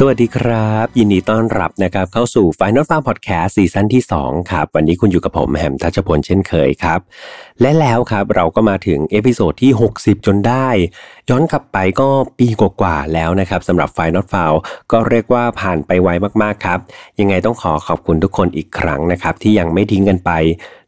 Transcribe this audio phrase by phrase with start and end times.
[0.00, 7.00] สวัสดีครับ ยินดีต้อนรับนะครับเข้าสู่ Final Farm Podcast ซีซั่นที่ 2 ครับ วันนี้คุณอยู่กับผมแฮมทัชพลเช่นเคยครับ
[7.60, 10.68] และแล้วครับเราก็มาถึง episode ที่ 60 จนได้
[11.30, 14.58] ย้อนกลับไปก็ปีกว่าๆแล้วนะครับสำหรับ Final f i l e
[14.92, 16.08] ก็เรียกว่าผ่านไปไว
[16.42, 16.78] มากๆครับ
[17.20, 20.30] ยังไงต้องขอขอบคุณทุกคนอีกครั้งนะครับ ที่ยังไม่ทิ้งกันไป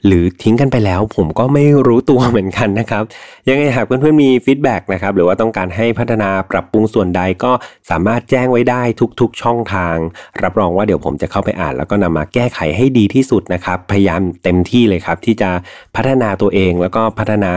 [0.07, 3.03] หรือทิ้งกันไปแล้วผมก็ไม่รู้ตัวเหมือนกันนะครับ
[3.49, 7.53] ยังไงหากเพื่อนๆมี feedback นะครับหรือว่าต้องการให้พัฒนาปรับปรุงส่วนใดก็
[7.91, 8.83] สามารถแจ้งไว้ได้
[9.21, 9.97] ทุกๆช่องทาง
[10.43, 15.51] รับรองว่าเดี๋ยวผมจะเข้าไปอ่าน แล้วก็นำมาแก้ไขให้ดีที่สุดนะครับ พยายามเต็มที่เลยครับ ที่จะ
[15.97, 17.53] พัฒนาตัวเองแล้วก็พัฒนา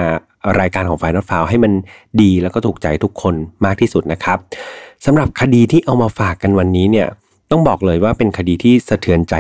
[0.59, 1.73] รายการของ Final f i l e ให้มัน
[2.21, 3.35] ดีแล้วก็ถูกใจทุกคน
[3.65, 4.37] มากที่สุดนะครับ
[5.05, 7.07] สำหรับคดีที่เอามาฝากกันวันนี้เนี่ย
[7.51, 9.35] ต้องบอกเลยว่าเป็นคดีที่สะเทือนใจ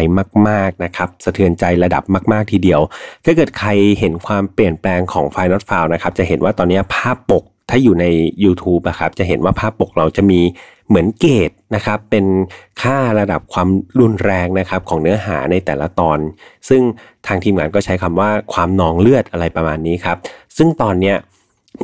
[0.47, 2.81] มาก ๆนะครับ สะเทือนใจระดับมากๆทีเดียว
[3.25, 8.05] ถ้าเกิดใครเห็นความเปลี่ยนแปลงของ Final f i l e นะครับจะเห็นว่าตอนนี้ภาพปกถ้าอยู่ใน
[8.43, 10.39] YouTube นะครับจะเห็นว่าภาพปกเราจะมี
[10.87, 12.25] เหมือนเกตนะครับเป็น
[12.81, 13.67] ค่าระดับความ
[13.99, 16.17] รุนแรงนะครับของเนื้อหาในแต่ละตอน
[16.69, 16.81] ซึ่ง
[17.27, 20.17] ทางทีมงานก็ใช้คำว่าความนองเลือดอะไรประมาณนี้ครับ
[20.57, 21.17] ซึ่งตอนเนี้ย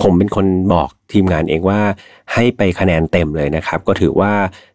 [0.01, 1.81] ผมเป็นคนบอก ทีมงานเองว่า
[2.33, 4.33] ให้ไปคะแนนเต็มเลยนะครับ ก็ถือว่า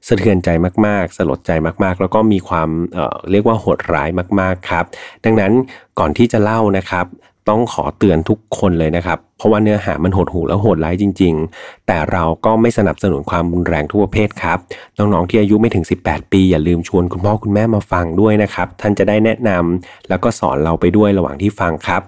[0.09, 0.49] สะเทือนใจ
[0.87, 1.51] มากๆ สลดใจ
[1.85, 4.09] มากๆ แล้วก็มีความเออเรียกว่าโหดร้าย
[4.41, 4.85] มากๆครับ
[5.25, 5.53] ดังนั้น
[5.99, 7.07] ก่อนที่จะเล่านะครับ
[7.49, 14.59] ต้องขอเตือนทุกคนเลยนะครับ เพราะว่าเนื้อหามันโหดหูและโหดร้ายจริง ๆ แต่เราก็ไม่สนับสนุนความรุนแรงทุกประเภทครับ
[14.99, 22.01] น้องๆที่อายุไม่ถึง 18 ปี อย่าลืมชวนคุณพ่อคุณแม่มาฟังด้วยนะครับ ท่านจะได้แนะนำแล้วก็สอนเราไปด้วยระหว่างที่ฟังครับ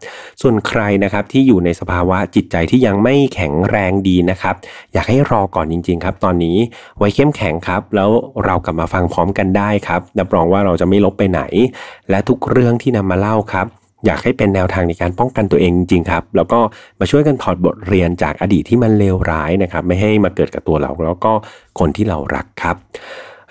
[0.43, 4.55] ส่วนใครนะครับที่อยู่ในสภาวะจิตใจที่ยังไม่แข็งแรงดีนะครับ
[4.93, 6.57] อยากให้รอก่อนจริง ๆ ครับ ตอนนี้
[6.99, 8.11] ไว้เข้มแข็งครับ แล้ว
[8.45, 11.43] เรากลับมาฟังพร้อมกันได้ครับรับรองว่าเราจะไม่ลบไปไหน
[12.11, 13.69] และทุกเรื่องที่นำมาเล่าครับ
[14.07, 16.61] อยากให้เป็นแนวทางในการป้องกันตัวเองจริงๆครับ แล้วก็
[17.01, 21.33] มาช่วยกันถอดบทเรียนจากอดีตที่มันเลวร้ายนะครับ ไม่ให้มาเกิดกับตัวเราแล้วก็
[21.79, 22.77] คนที่เรารักครับ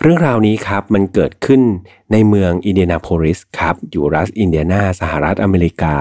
[0.02, 1.62] เรื่องราวนี้ครับมันเกิดขึ้น
[2.12, 5.96] ในเมืองอินเดียนาโพลิสครับอยู่รัฐอินเดียนาสหรัฐอเมริกา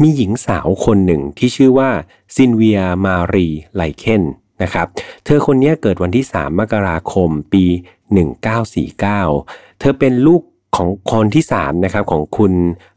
[0.00, 1.90] มีหญิงสาวคนหนึ่งที่ชื่อว่า
[2.34, 4.22] ซิลเวียมารีไลเคน
[4.62, 4.86] นะครับ
[5.24, 7.64] เธอคนนี้เกิดวันที่ 3 มกราคมปี
[8.52, 10.42] 1949 เธอเป็นลูก
[10.76, 12.52] ของคนที่3นะครับของคุณ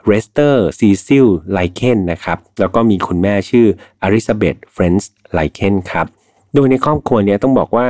[0.06, 3.66] เลสเตอร์ซีซิลไลเคนนะครับแล้วก็มีคุณแม่ชื่อ
[4.04, 6.06] เอลิซาเบธเฟรนส์ไลเคนครับ
[6.54, 7.88] โดยในครอบครัวนี้ต้องบอกว่า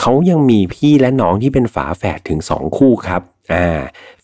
[0.00, 3.22] เขายังมีพี่และน้องที่เป็นฝาแฝดถึง 2 คู่ครับ
[3.52, 3.66] อ่า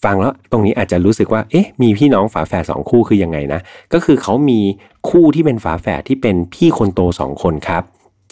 [0.04, 3.60] ฟังแล้วตรงนี้อาจจะรู้สึกว่าเอ๊ะมีพี่น้องฝาแฝดสองคู่คือยังไงนะ
[3.92, 4.60] ก็คือเขามี
[5.10, 7.82] คู่ที่เป็นฝาแฝดที่เป็นพี่คนโต 2 คนครับ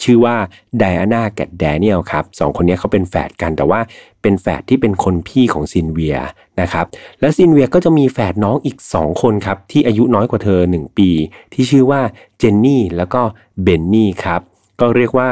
[0.03, 0.35] ชื่อว่า
[0.77, 3.79] ไดอาน่ากับแดเนียลครับสองคนนี้เขาเป็นแฝดกันแต่ว่า
[4.21, 6.17] เป็นแฝดที่เป็นคนพี่ของซิลเวีย
[6.61, 6.85] นะครับ
[7.19, 11.09] และซิลเวียก็จะมีแฝดน้องอีก 2 คนครับที่อายุน้อยกว่าเธอ 1 ปี
[11.53, 12.01] ที่ชื่อว่า
[12.39, 13.21] เจนนี่แล้วก็
[13.63, 14.41] เบนนี่ครับ
[14.79, 15.27] ก็เรียกว่า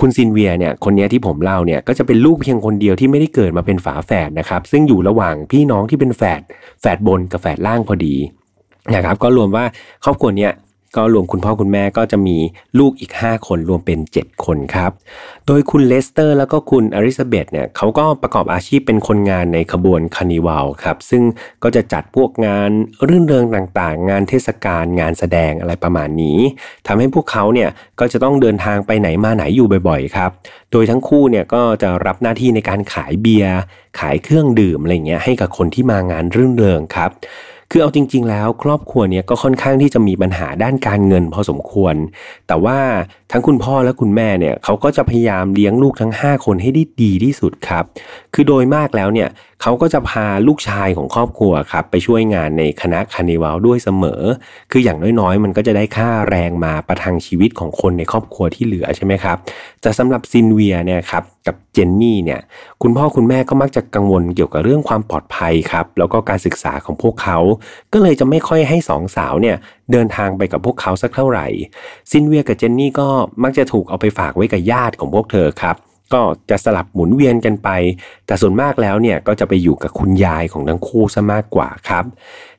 [0.00, 6.40] คุณซิลเวียเนี่ยคนนี้ที่ผมเล่าเนี่ยก็จะเป็นลูกเพียงคนเดียวที่ไม่ได้เกิดมาเป็นฝาแฝดนะครับซึ่งอยู่ระหว่างพี่น้องที่เป็นแฝด
[6.80, 8.14] แฝดบนกับแฝดล่างพอดี
[8.94, 9.64] นะครับก็รวมว่า
[10.04, 10.52] ครอบครัวเนี้ย
[10.96, 12.36] ก็รวมคุณพ่อคุณแม่ก็จะมี
[12.78, 14.90] ลูกอีก 5 คนรวมเป็น 7 คนครับ
[15.46, 21.22] โดยคุณเลสเตอร์แล้วก็คุณเอลิซาเบธเนี่ยเขาก็ประกอบอาชีพเป็นคนงานในขบวนคาร์นิวัลครับซึ่ง
[21.62, 22.70] ก็จะจัดพวกงาน
[23.08, 26.38] รื่นเริงต่างๆ งานเทศกาลงานแสดงอะไรประมาณนี้
[26.86, 30.30] ทำให้พวกเขาเนี่ยก็จะต้องเดินทางไปไหนมาไหนอยู่บ่อยๆครับ
[30.72, 33.56] โดยทั้งคู่เนี่ยก็จะรับหน้าที่ในการขายเบียร์
[34.00, 37.10] ขายเครื่องดื่มอะไรเงี้ยให้กับคนที่มางานรื่นเริงครับ
[37.70, 41.94] คือเอาจริง ๆ แล้วครอบครัวเนี้ยก็ค่อนข้างที่จะมีปัญหาด้านการเงินพอสมควร
[42.46, 42.78] แต่ว่า
[43.32, 47.84] ทั้งคุณพ่อและคุณแม่เนี่ยเขาก็จะพยายามเลี้ยงลูกทั้ง 5 คนให้ได้ดีที่สุดครับ
[48.34, 49.28] คือโดยมากแล้วเนี่ย
[49.62, 54.22] เขาก็จะพาลูกชายของครอบครัวครับไปช่วยงานในคณะคาร์นิวัลด้วยเสมอ
[54.72, 59.36] คืออย่างน้อยๆ มันก็จะได้ค่าแรงมาประทังชีวิตของคนในครอบครัวที่เหลือใช่ไหมครับ
[59.82, 62.40] แต่สำหรับซิลเวียเนี่ยครับกับเจนนี่เนี่ย
[62.82, 67.38] คุณพ่อคุณแม่ก็มักจะกังวลเกี่ยวกับเรื่องความปลอดภัยครับแล้วก็การศึกษาของพวกเขา
[67.92, 69.56] ก็เลยจะไม่ค่อยให้สองสาวเนี่ย
[69.92, 71.46] เดินทางไปกับพวกเขาสักเท่าไหร่
[72.10, 73.08] ซิลเวียกับเจนนี่ก็
[73.42, 75.78] มักจะถูกเอาไปฝากไว้กับญาติของพวกเธอครับ
[76.12, 77.68] ก็จะสลับหมุนเวียนกันไป
[78.26, 82.04] แต่ส่วนมากแล้วเนี่ยก็จะไปอยู่กับคุณยายของทั้งคู่ซะมากกว่าครับ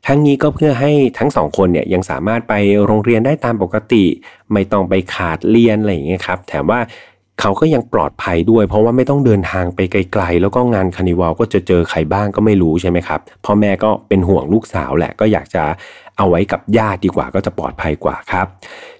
[0.07, 2.53] ทั้งนี้ก็เพื่อให้ทั้งสองคนเนี่ยยังสามารถไป
[2.85, 4.03] โรงเรียนได้ตามปกติ
[4.53, 6.79] ไม่ต้องไปขาดเรียนอะไรอย่างเงี้ยครับ แถมว่า
[7.41, 15.63] เขาก็ยังปลอดภัยด้วย เพราะว่าไม่ต้องเดินทางไปไกลๆ แล้วก็งานคานิวัลก็จะเจอใครบ้างก็ไม่รู้ใช่ไหมครับพ่อแม่ก็เป็นห่วงลูกสาวแหละก็อยากจะ
[16.17, 18.47] เอาไว้กับญาติดีกว่าก็จะปลอดภัยกว่าครับ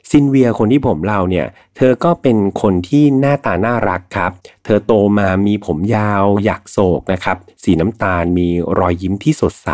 [0.09, 1.47] ซิลเวียคนที่ผมเล่าเนี่ย
[1.77, 4.31] เธอก็เป็นคนที่หน้าตาน่ารักครับ
[4.65, 8.47] เธอโตมามีผมยาวหยักศกนะครับสีน้ำตาลมี
[8.79, 9.69] รอยยิ้มที่สดใส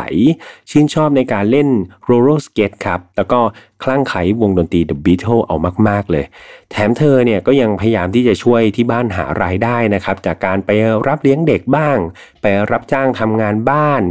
[0.70, 1.68] ชื่นชอบในการเล่น
[2.06, 3.40] โรลเลอร์สเกตครับ แล้วก็
[3.84, 5.56] คลั่งไคล้วงดนตรี The Beatles เอา
[5.88, 6.26] มาก ๆ เลย
[6.72, 10.70] แถมเธอเนี่ยก็ยังพยายามที่จะช่วยที่บ้านหารายได้นะครับ จากการไป
[11.08, 11.98] รับเลี้ยงเด็กบ้าง
[12.42, 14.02] ไปรับจ้างทำงานบ้าน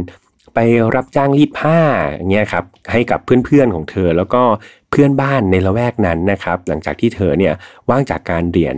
[0.53, 0.59] ไป
[0.95, 1.79] รับจ้างรีดผ้า
[2.31, 4.41] เงี้ยครับให้กับเพื่อนๆของเธอ แล้วก็
[4.91, 7.53] เพื่อนบ้านในละแวกนั้นนะครับ หลังจากที่เธอเนี่ย
[7.89, 8.75] ว่างจากการเรียน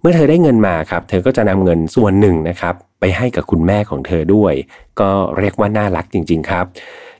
[0.00, 4.54] เมื่อเธอได้เงินมาครับ เธอก็จะนำเงินส่วนหนึ่งนะครับ ไปให้กับคุณแม่ของเธอด้วย
[5.00, 6.64] ก็เรียกว่าน่ารักจริง ๆ ครับ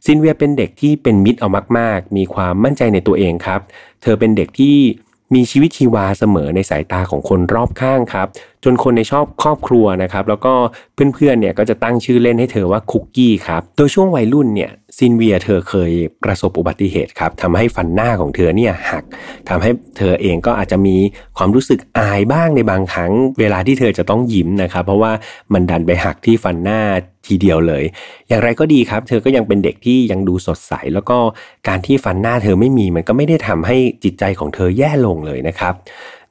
[0.04, 1.48] ซินเวียเป็นเด็กที่เป็นมิตรเอา
[1.78, 3.60] มาก ๆ มีความมั่นใจในตัวเองครับ
[4.02, 4.76] เธอเป็นเด็กที่
[5.34, 8.26] มีชีวิตชีวาเสมอในสายตาของคนรอบข้างครับ
[8.64, 10.52] จนคนในชอบครอบครัวนะครับ แล้วก็
[10.94, 14.70] เพื่อนๆเนี่ยก็จะตั้งชื่อเล่นให้เธอว่าคุกกี้ครับ โดยช่วงวัยรุ่นเนี่ย
[15.00, 15.92] ซินเวียเธอเคย
[16.24, 19.04] ประสบอุบัติเหตุครับทำให้ฟันหน้าของเธอเนี่ยหัก
[19.48, 20.96] ทำให้เธอเองก็อาจจะมี
[21.36, 25.12] ความรู้สึกอายบ้างในบางครั้ง เวลาที่เธอจะต้องยิ้มนะครับ เพราะว่า
[25.52, 26.80] มันดันไปหักที่ฟันหน้า
[27.26, 27.84] ทีเดียวเลย
[28.28, 31.18] อย่างไรก็ดีครับ เธอก็ยังเป็นเด็กที่ยังดูสดใส แล้วก็
[31.68, 35.74] การที่ฟันหน้าเธอไม่มีมันก็ไม่ได้ทำให้จิตใจของเธอแย่ลงเลยนะครับ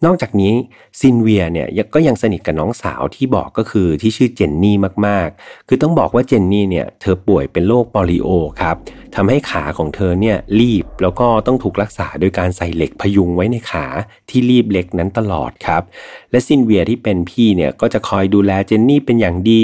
[0.05, 0.53] นอกจากนี้
[0.99, 4.75] ซิลเวียเนี่ยก็ยังสนิทกับน้องสาวที่บอกก็คือที่ชื่อเจนนี่
[5.07, 8.29] มากๆ คือต้องบอกว่าเจนนี่เนี่ยเธอป่วยเป็นโรคโปลิโอ
[8.61, 8.75] ครับ
[9.15, 13.85] ทำให้ขาของเธอเนี่ยลีบแล้วก็ต้องถูกรักษาโดยการใส่เหล็กพยุงไว้ในขา
[14.29, 15.81] ที่ลีบเล็กนั้นตลอดครับ
[16.31, 19.63] และซิลเวียที่เป็นพี่เนี่ยก็จะคอยดูแลเจนนี่เป็นอย่างดี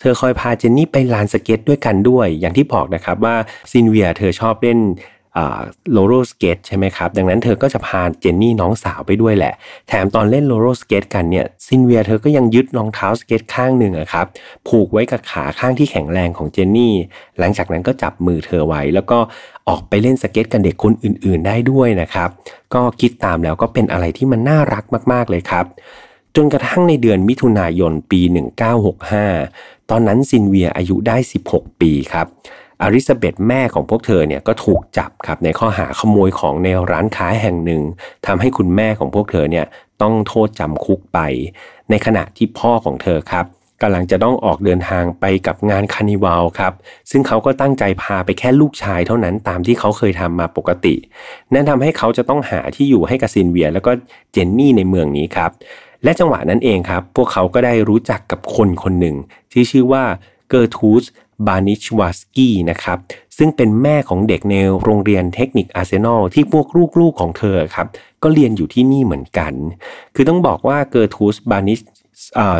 [0.00, 3.36] เธอคอยพาเจนนี่ไปลานสเก็ตด้วยกันด้วย อย่างที่บอกนะครับว่า
[3.70, 4.78] ซิลเวียเธอชอบเล่น
[5.92, 9.54] โรลเลอร์สเกตใช่ไหมครับ ดังนั้นเธอก็จะพาเจนนี่น้องสาวไปด้วยแหละ
[9.88, 14.26] แถมตอนเล่นโรลเลอร์สเกตกันเนี่ยซิลเวียเธอก็ยังยึดรองเท้าสเกตข้างหนึ่งอะครับ
[14.68, 16.94] ผูกไว้กับขาข้างที่แข็งแรงของเจนนี่
[17.38, 19.18] หลังจากนั้นก็จับมือเธอไว้ แล้วก็
[19.68, 22.28] ออกไปเล่นสเก็ตกับเด็กคนอื่นๆได้ด้วยนะครับ
[22.74, 25.66] ก็คิดตามแล้วก็เป็นอะไรที่มันน่ารักมากๆเลยครับ
[26.36, 28.20] จนกระทั่งในเดือนมิถุนายนปี
[29.06, 31.16] 1965 ตอนนั้นซิลเวียอายุได้
[31.48, 32.26] 16 ปีครับ
[32.82, 37.82] เอลิซาเบธแม่ของพวกเธอเนี่ยก็ถูกจับครับในข้อหาขโมยของในร้านค้าแห่งหนึ่ง
[38.26, 39.66] ทำให้คุณแม่ของพวกเธอเนี่ย
[40.02, 41.18] ต้องโทษจำคุกไป
[41.90, 43.46] ในขณะที่พ่อของเธอครับ
[43.82, 46.72] กำลังจะต้องออกเดินทางไปกับงานคาร์นิวัลครับ
[47.10, 50.94] ซึ่งเขาก็ตั้งใจพาไปแค่ลูกชายเท่านั้นตามที่เขาเคยทำมาปกติ
[51.52, 53.92] นั่นทำให้เขาจะต้องหาที่อยู่ให้กับซิลเวีย แล้วก็
[54.32, 55.50] เจนนี่ในเมืองนี้ครับ
[56.04, 59.16] และจังหวะนั้นเองครับ พวกเขาก็ได้รู้จักกับคนคนหนึ่ง
[59.52, 60.04] ที่ชื่อว่า
[60.48, 61.04] เกอร์ทรูด
[61.46, 62.98] บานิชวาสกี้นะครับ
[63.38, 66.66] ซึ่งเป็นแม่ของเด็กในโรงเรียนเทคนิคอาร์เซนอลที่พวก
[67.00, 67.86] ลูกๆของเธอครับ
[68.22, 69.52] ก็เรียนอยู่ที่นี่เหมือนกัน
[70.14, 71.80] คือต้องบอกว่าเกอร์ทรูดบานิช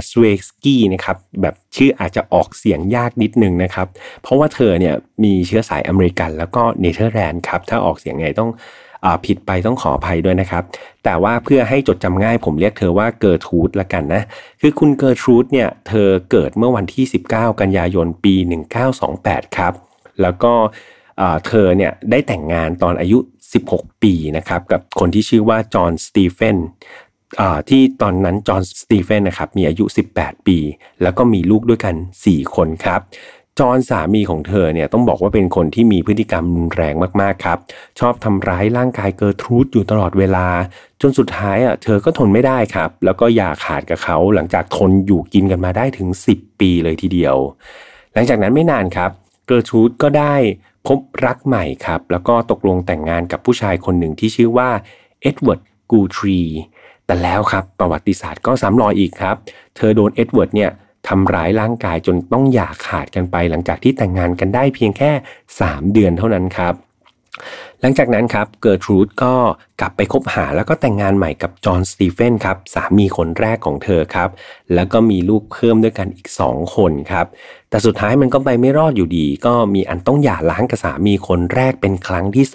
[0.08, 3.86] สเวสกี้นะครับแบบชื่ออาจจะออกเสียงยากนิดนึงนะครับ
[4.22, 4.94] เพราะว่าเธอเนี่ย
[5.24, 8.50] มีเชื้อสายอเมริกันแล้วก็เนเธอร์แลนด์ครับถ้าออกเสียงไงต้อง
[9.26, 10.62] ผิดไปต้องขออภัยด้วยนะครับ
[11.04, 14.22] แต่ว่าเพื่อให้จดจำง่ายผมเรียกเธอว่าเกิร์ทรูดละกันนะ
[14.60, 18.34] คือคุณเกิร์ทรูดเนี่ย เธอเกิดเมื่อวันที่ 19 กันยายนปี
[18.96, 19.72] 1928 ครับ
[20.22, 20.52] แล้วก็
[21.46, 23.18] เธอเนี่ยได้แต่งงานตอนอายุ
[23.60, 26.58] 16 ปีนะครับกับคนที่ชื่อว่าจอห์นสตีเฟน
[27.68, 29.84] ที่ตอนนั้นจอห์นสตีเฟนนะครับมีอายุ
[30.16, 30.58] 18 ปี
[31.02, 31.94] แล้วก็มีลูกด้วยกัน
[32.24, 33.00] 4 คนครับ
[33.58, 36.44] จอห์นสามีของเธอเนี่ยต้องบอกว่าเป็นคนที่มีพฤติกรรม
[36.74, 37.58] แรงมากๆครับ
[37.98, 40.46] ชอบทำร้ายร่างกายเกอร์ทรูดอยู่ตลอดเวลา
[41.00, 47.36] จนสุดท้ายอะเธอก็ทนไม่ได้ครับ แล้วก็หย่าขาดกับเขาหลังจากทนอยู่กินกันมาได้ถึง 10 ปีเลยทีเดียว
[48.14, 49.10] หลังจากนั้นไม่นานครับ
[49.46, 50.34] เกอร์ทรูดก็ได้
[50.86, 54.68] พบรักใหม่ครับ แล้วก็ตกลงแต่งงานกับผู้ชายคนหนึ่งที่ชื่อว่า
[55.22, 55.60] เอ็ดเวิร์ด
[55.90, 56.40] กูทรี
[57.06, 59.36] แต่แล้วครับประวัติศาสตร์ก็ซ้ำรอยอีกครับ
[59.76, 60.70] เธอโดนเอ็ดเวิร์ดเนี่ย
[61.08, 65.10] ทำร้ายร่างกายจนต้องหย่าขาดกันไป หลังจากที่แต่งงานกันได้เพียงแค่
[65.52, 66.74] 3 เดือนเท่านั้นครับ
[67.80, 69.34] หลังจากนั้นครับเกิร์ทรูดก็
[69.80, 74.30] กลับไปคบหาแล้วก็แต่งงานใหม่กับจอห์นสตีเฟนครับสามีคนแรกของเธอครับ
[74.74, 77.26] แล้วก็มีลูกเพิ่มด้วยกันอีก 2 คนครับ
[77.70, 82.46] แต่สุดท้ายมันก็ไปไม่รอดอยู่ดี ก็มีอันต้องหย่าร้างกับสามีคนแรกเป็นครั้งที่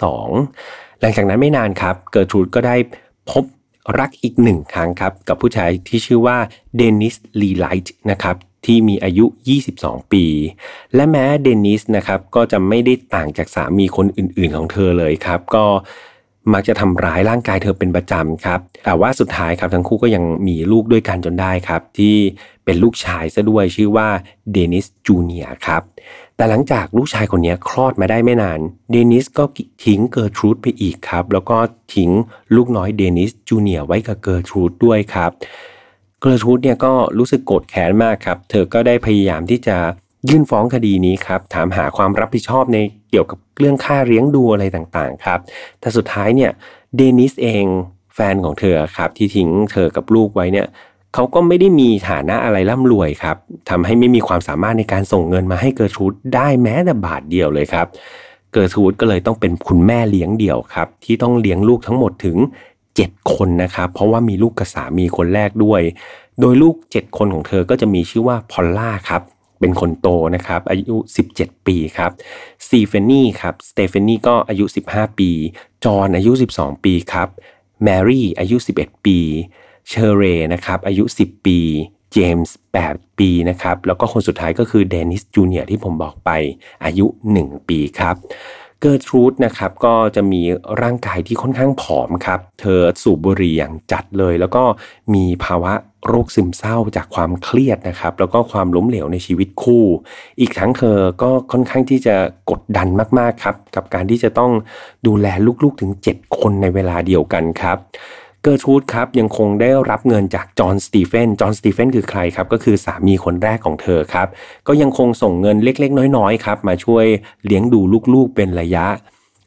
[0.46, 2.76] 2 หลังจากนั้นไม่นานครับเกิร์ทรูดก็ได้
[3.30, 3.44] พบ
[3.98, 6.38] รักอีกหนึ่งครั้งครับ กับผู้ชายที่ชื่อว่า
[6.76, 9.24] เดนิสลีไลท์นะครับที่มีอายุ
[9.68, 10.24] 22 ปี
[10.94, 15.64] และแม้เดนิสนะครับก็จะไม่ได้ต่างจากสามีคนอื่นๆของเธอเลยครับ ก็
[16.52, 22.16] มักจะทำร้ายร่างกายเธอเป็นประจำครับ แต่ว่าสุดท้ายครับทั้งคู่ก็ยังมีลูกด้วยกันจนได้ครับ ที่
[22.66, 24.08] เป็นลูกชายซะด้วยชื่อว่า
[24.52, 25.82] เดนิสจูเนียร์ครับ
[26.36, 29.44] แต่หลังจากลูกชายคนนี้คลอดมาได้ไม่นาน เดนิสก็
[29.84, 31.56] ทิ้งเกอร์ทรูดไปอีกครับ แล้วก็
[31.94, 32.10] ทิ้ง
[32.56, 35.30] ลูกน้อยเดนิสจูเนียร์ไว้กับเกอร์ทรูดด้วยครับ
[36.20, 39.76] เกอร์ทรูดเนี่ยก็รู้สึกโกรธแค้นมากครับ เธอก็ได้พยายามที่จะ
[40.28, 42.78] ยื่นฟ้องคดีนี้ครับ ถามหาความรับผิดชอบใน
[43.10, 45.38] เกี่ยวกับเรื่องค่าเลี้ยงดูอะไรต่างๆครับ
[45.80, 46.50] แต่สุดท้ายเนี่ย
[46.96, 47.66] เดนิสเอง
[48.14, 50.66] แฟนของเธอครับที่ทิ้งเธอกับลูกไว้เนี่ย
[51.14, 53.36] เขาก็ไม่ได้มีฐานะอะไรร่ำรวยครับ
[53.70, 57.86] ทำให้ไม่มีความสามารถในการส่งเงินมาให้เกิร์ทรูดได้แม้แต่บาทเดียวเลยครับ
[58.52, 62.36] เกิร์ทรูดก็เลยต้องเป็นคุณแม่เลี้ยงเดี่ยวครับที่ต้องเลี้ยงลูกทั้งหมดถึง
[62.86, 65.80] 7 คนนะครับ เพราะว่ามีลูกกับสามีคนแรกด้วย
[66.40, 69.22] โดยลูก 7 คนของเธอก็จะมีชื่อว่าพอลล่าครับ
[69.60, 70.96] เป็นคนโตนะครับ อายุ
[71.32, 72.10] 17 ปีครับ
[72.68, 75.30] สเตเฟนี่ครับสเตเฟนี่ก็อายุ 15 ปี
[75.84, 77.28] จอห์นอายุ 12 ปีครับ
[77.82, 79.18] แมรี่อายุ 11 ปี
[79.88, 80.24] เชอร์เร
[80.54, 81.58] นะครับอายุ 10 ปี
[82.12, 86.30] เจมส์8 ปีนะครับแล้วก็คนสุดท้ายก็คือเดนิสจูเนียร์ที่ผมบอกไป
[86.84, 87.06] อายุ
[87.38, 88.16] 1 ปีครับ
[88.80, 90.42] เกิร์ทรูดนะครับก็จะมี
[90.82, 94.62] ร่างกายที่ค่อนข้างผอมครับ เธอสูบบุหรี่อย่างจัดเลย แล้วก็
[95.14, 95.72] มีภาวะ
[96.06, 99.84] โรคซึมเศร้าจากความเครียดนะครับ แล้วก็ความล้มเหลวในชีวิตคู่
[100.40, 102.16] อีกทั้งเธอก็ค่อนข้างที่จะ
[102.50, 102.88] กดดัน
[103.18, 104.52] มากๆครับ กับการที่จะต้อง
[105.06, 105.26] ดูแล
[105.62, 107.78] ลูกๆถึง 7 คนในเวลาเดียวกันครับ
[108.48, 114.28] เกิร์ทรูดครับยังคงได้รับเงินจากจอห์นสตีเฟน จอห์นสตีเฟนคือใครครับ ก็คือสามีคนแรกของเธอครับ
[114.68, 117.04] ก็ยังคงส่งเงินเล็กๆ น้อยๆครับมาช่วย
[117.46, 117.80] เลี้ยงดู
[118.14, 118.86] ลูกๆเป็นระยะ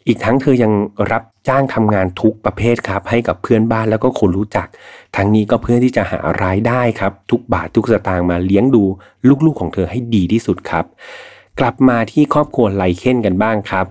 [0.08, 0.74] อีกทั้งเธอยัง
[1.12, 4.68] รับจ้างทำงานทุกประเภทครับให้กับเพื่อนบ้านแล้วก็คนรู้จัก
[5.16, 8.84] ทั้งนี้ก็เพื่อที่จะหารายได้ครับ ทุกบาททุกสตางค์มาเลี้ยงดู
[9.46, 10.86] ลูกๆของเธอให้ดีที่สุดครับ
[11.60, 13.86] กลับมาที่ครอบครัวไลเคนกันบ้างครับ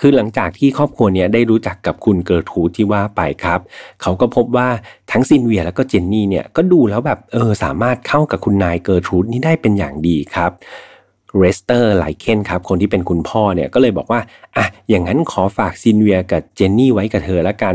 [0.00, 3.60] คือหลังจากที่ครอบครัวเนี้ยได้รู้จักกับคุณเกิร์ทูดที่ว่าไปครับ
[4.02, 4.68] เขาก็พบว่า
[5.10, 10.52] ทั้งซินเวียแล้วก็เจนนี่เนี่ยก็ดูแล้วแบบเออสามารถเข้ากับคุณนายเกิร์ทูดนี่ได้เป็นอย่างดีครับ
[11.38, 14.20] เลสเตอร์ไลเคนครับคนที่เป็นคุณพ่อเนี่ยก็เลยบอกว่า
[14.56, 17.74] อะอย่างนั้นขอฝากซินเวียกับเจนนี่ไว้กับเธอแล้วกัน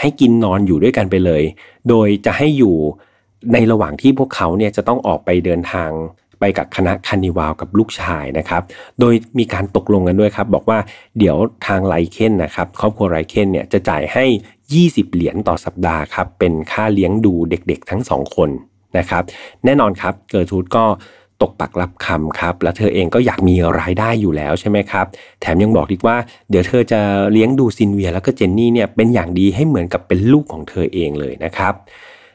[0.00, 1.42] ให้กินนอนอยู่ด้วยกันไปเลย
[1.88, 2.76] โดยจะให้อยู่
[3.52, 5.90] ในระหว่างที่พวกเขาเนี่ยจะต้องออกไปเดินทาง
[6.40, 8.62] ไปกับคณะคาร์นิวัลกับลูกชายนะครับ
[9.00, 10.78] โดยมีการตกลงกันด้วยครับ บอกว่า
[11.18, 14.24] เดี๋ยวทางไลเคนนะครับครอบครัวไลเคนเนี่ยจะจ่ายให้
[14.68, 18.50] 20 เหรียญต่อสัปดาห์ครับเป็นค่าเลี้ยงดูเด็กๆ ทั้งสองคน
[18.98, 19.22] นะครับ
[19.64, 20.84] แน่นอนครับเกิร์ทูดก็
[21.42, 25.06] ตกปากรับคำครับ และเธอเองก็อยากมีรายได้อยู่แล้วใช่ไหมครับ
[25.40, 26.16] แถมยังบอกอีกว่า
[26.50, 27.00] เดี๋ยวเธอจะ
[27.32, 31.74] เลี้ยงดูซินเวียแล้วก็เจนนี่เนี่ยเป็นอย่างดีให้เหมือนกับเป็นลูกของเธอเองเลยนะครับ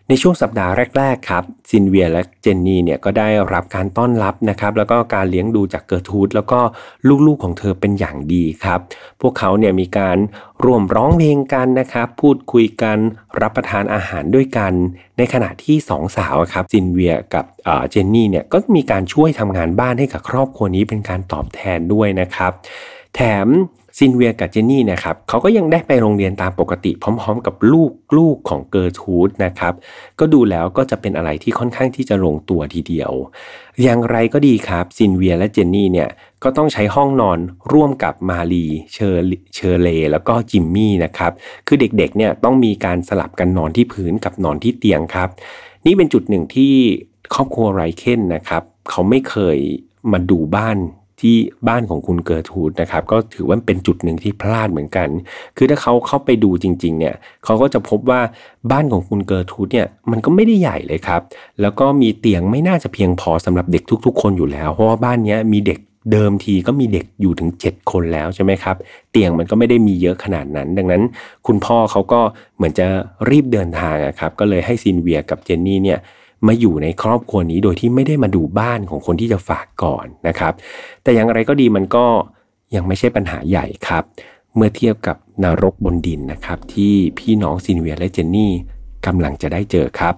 [0.10, 6.60] ในช่วงสัปดาห์แรก ๆ ครับซินเวียและเจนนี่เนี่ยก็ได้รับการต้อนรับนะครับ แล้วก็การเลี้ยงดูจากเกิร์ทูดแล้วก็
[7.28, 8.80] ลูกๆของเธอเป็นอย่างดีครับ
[9.22, 10.18] พวกเขาเนี่ยมีการ
[10.64, 12.98] ร่วมร้องเพลงกันนะครับ พูดคุยกัน
[13.42, 14.74] รับประทานอาหารด้วยกัน
[15.18, 17.46] ในขณะที่สองสาวครับซินเวียกับ
[17.90, 22.52] เจนนี่เนี่ยก็มีการช่วยทำงานบ้านให้กับครอบครัวนี้เป็นการตอบแทนด้วยนะครับ
[23.16, 23.48] แถม
[23.98, 29.74] ซินเวียกับเจนนี่นะครับเขาก็ยังได้ไปโรงเรียนตามปกติพร้อม ๆ กับลูกลูกของเกอร์ทูดนะครับ
[30.20, 33.12] ก็ดูแล้วก็จะเป็นอะไรที่ค่อนข้างที่จะลงตัวทีเดียว
[33.84, 36.10] อย่างไรก็ดีครับซินเวียและเจนนี่เนี่ย
[36.44, 37.40] ก็ต้องใช้ห้องนอน
[37.72, 39.22] ร่วมกับมารีเชอร์
[39.56, 41.32] เชอร์ลีย์แล้วก็จิมมี่นะครับ
[41.68, 45.30] คือเด็กๆเนี่ยต้องมีการสลับกันนอนที่พื้นกับนอนที่เตียงครับ
[45.86, 46.74] นี่เป็นจุดหนึ่งที่
[47.34, 49.58] ครอบครัวไลเคนนะครับเขาไม่เคย
[50.12, 50.78] มาดูบ้าน
[51.22, 51.36] ที่
[51.68, 55.08] บ้านของคุณเกิร์ทูดนะครับก็ถือว่าเป็นจุดหนึ่งที่พลาดเหมือนกัน
[55.58, 58.22] คือถ้าเขาเข้าไปดูจริงๆเนี่ยเขาก็จะพบว่า
[58.72, 61.22] บ้านของคุณเกิร์ทูดเนี่ยมันก็ไม่ได้ใหญ่เลยครับ
[61.62, 65.80] แล้วก็มีเตียงไม่น่าจะเพียงพอสำหรับเด็กทุก ๆ คนอยู่แล้ว เพราะว่าบ้านนี้มีเด็ก
[66.12, 68.76] เดิมทีก็มีเด็กอยู่ถึง 7 คนแล้วใช่ไหมครับ
[69.12, 71.04] เตียงมันก็ไม่ได้มีเยอะขนาดนั้น ดังนั้น
[71.48, 72.20] คุณพ่อเขาก็
[72.56, 72.86] เหมือนจะ
[73.30, 76.00] รีบเดินทางครับก็เลยให้ซินเวียกับเจนนี่เนี่ย
[76.48, 80.54] มาอยู่ในครอบครัวนี้โดยที่ไม่ได้มาดูบ้านของคนที่จะฝากก่อนนะครับ
[81.04, 82.06] แต่อย่างไรก็ดีมันก็
[82.76, 84.04] ยังไม่ใช่ปัญหาใหญ่ครับ
[84.56, 88.54] เมื่อเทียบกับนรกบนดินนะครับ ที่พี่น้องซินเวียและเจนนี่
[89.06, 90.16] กำลังจะได้เจอครับ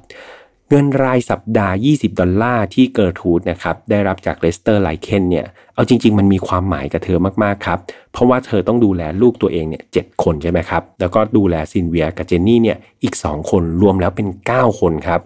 [0.69, 7.79] เงินรายสัปดาห์ 20 ดอลลาร์ที่เกิร์ทูดนะครับได้รับจากเลสเตอร์ไลเคนเนี่ยเอาจริง ๆ มันมีความหมายกับเธอมากๆครับ
[8.11, 15.21] เพราะว่าเธอต้องดูแลลูกตัวเองเนี่ย 7 คนใช่ไหมครับแล้วก็ดูแลซินเวียกับเจนนี่เนี่ยอีก 2 คนรวมแล้วเป็น 9 คนครับ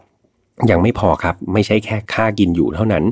[0.70, 3.04] ยังไม่พอครับ ไม่ใช่แค่ค่ากินอยู่เท่านั้น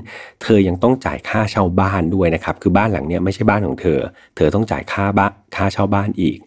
[0.41, 4.00] เธอยังต้องจ่ายค่าเช่าบ้านด้วยนะครับ คือบ้านหลังนี้ไม่ใช่บ้านของเธอ
[4.36, 6.38] เธอต้องจ่ายค่าบ้านค่าเช่าบ้านอีก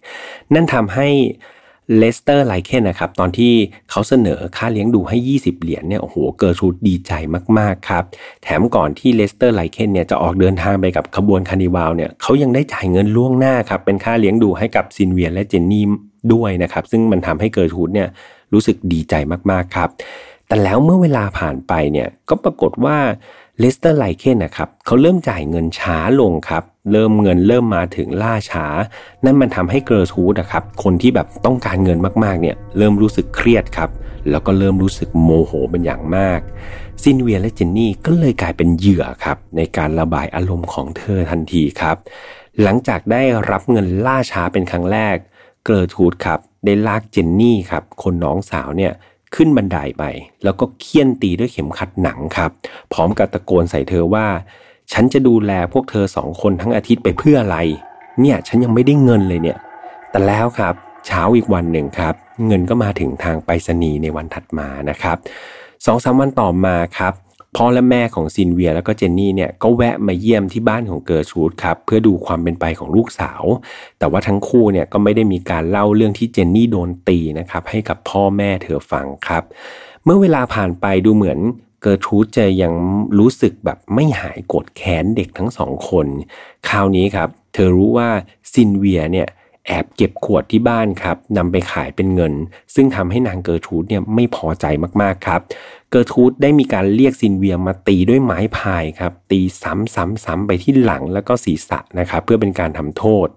[0.54, 1.08] นั่นทำให้
[1.98, 3.52] เลสเตอร์ไลเคนนะครับ ตอนที่
[3.90, 7.12] เขาเสนอค่าเลี้ยงดูให้ 20 เหรียญเนี่ยโอ้โหเกิร์ทูดดีใจ
[7.58, 8.04] มาก ๆ ครับ
[8.42, 15.84] แถมก่อนที่เลสเตอร์ไลเคนเนี่ยจะออกเดินทางไปกับขบวนคาร์นิวัลเนี่ยเขายังได้จ่ายเงินล่วงหน้าครับ เป็นค่าเลี้ยงดูให้กับซินเวียและเจนนี่
[16.32, 18.08] ด้วยนะครับ ซึ่งมันทำให้เกิร์ทูดเนี่ย
[18.52, 19.14] รู้สึกดีใจ
[19.50, 19.90] มาก ๆ ครับ
[20.52, 22.98] แต่แล้วเมื่อเวลาผ่านไปเนี่ยก็ปรากฏว่า
[23.58, 28.66] เลสเตอร์ไลเคนนะครับเขาเริ่มจ่ายเงินช้าลงครับ เริ่มเงินเริ่มมาถึงล่าช้า
[29.24, 33.90] นั่นมันทำให้เกอร์ทูดนะครับคนที่แบบต้องการเงินมากๆเนี่ยเริ่มรู้สึกเครียดครับ
[34.30, 36.40] แล้วก็เริ่มรู้สึกโมโหเป็นอย่างมาก
[37.02, 41.96] ซินเวียและเจนนี่ก็เลยกลายเป็นเหยื่อครับ ในการระบายอารมณ์ของเธอทันทีครับ
[42.62, 45.16] หลังจากได้รับเงินล่าช้าเป็นครั้งแรก
[45.64, 48.92] เกอร์ทูดครับได้ลากเจนนี่ครับคนน้องสาวเนี่ย
[49.34, 50.04] ขึ้นบันไดไป
[50.44, 52.50] แล้วก็เฆี่ยนตีด้วยเข็มขัดหนังครับ
[52.92, 54.26] พร้อมกับตะโกนใส่เธอว่า
[54.92, 57.58] ฉันจะดูแลพวกเธอสองคนทั้งอาทิตย์ไปเพื่ออะไร
[58.20, 59.58] เนี่ยฉันยังไม่ได้เงินเลยเนี่ย
[60.10, 60.74] แต่แล้วครับ
[61.06, 62.14] เช้าอีกวันหนึ่งครับ
[62.46, 65.16] เงินก็มาถึงทางไปรษณีย์ในวันถัดมานะครับ
[65.86, 67.12] สองสามวันต่อมาครับ
[67.56, 73.42] พ่อและแม่ของซินเวียแล้วก็เจนนี่เนี่ยก็แวะมาเยี่ยมที่บ้านของเกิร์ทูดครับเพื่อดูความเป็นไปของลูกสาว
[73.98, 79.42] แต่ว่าทั้งคู่เนี่ยก็ไม่ได้มีการเล่าเรื่องที่เจนนี่โดนตีนะครับให้กับพ่อแม่เธอฟังครับ
[80.04, 81.38] เมื่อเวลาผ่านไปดูเหมือน
[81.82, 82.74] เกิร์ทูดจะยัง
[83.18, 86.06] รู้สึกแบบไม่หายโกรธแค้นเด็กทั้งสองคน
[86.68, 88.08] คราวนี้ครับ เธอรู้ว่า
[88.52, 89.28] ซินเวียเนี่ย
[89.66, 92.32] แอบเก็บขวดที่บ้านครับนำไปขายเป็นเงิน
[92.74, 94.66] ซึ่งทำให้นางเกอร์ทูดเนี่ยไม่พอใจ
[95.02, 95.40] มากๆครับ
[95.90, 103.28] เกอร์ทูดได้มีการเรียกซินเวียมาตีด้วยไม้พายครับตีซ้ำๆๆไปที่หลังแล้วก็ศีรษะนะครับเพื่อเป็นการทำโทษ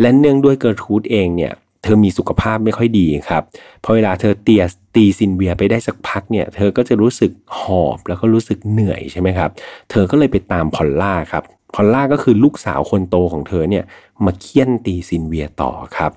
[0.00, 3.42] และเนื่องด้วยเกอร์ทูดเองเนี่ยเธอมีสุขภาพไม่ค่อยดีครับ
[3.84, 9.50] พอเวลาเธอเตียตีซินเวียไปได้สักพักเนี่ย เธอก็จะรู้สึกหอบแล้วก็รู้สึกเหนื่อยใช่ไหมครับ
[9.90, 13.84] เธอก็เลยไปตามพอลล่าครับ พอลล่าก็คือลูกสาวคนโตของเธอเนี่ย
[14.24, 16.12] มาเฆี่ยนตีซินเวียต่อครับ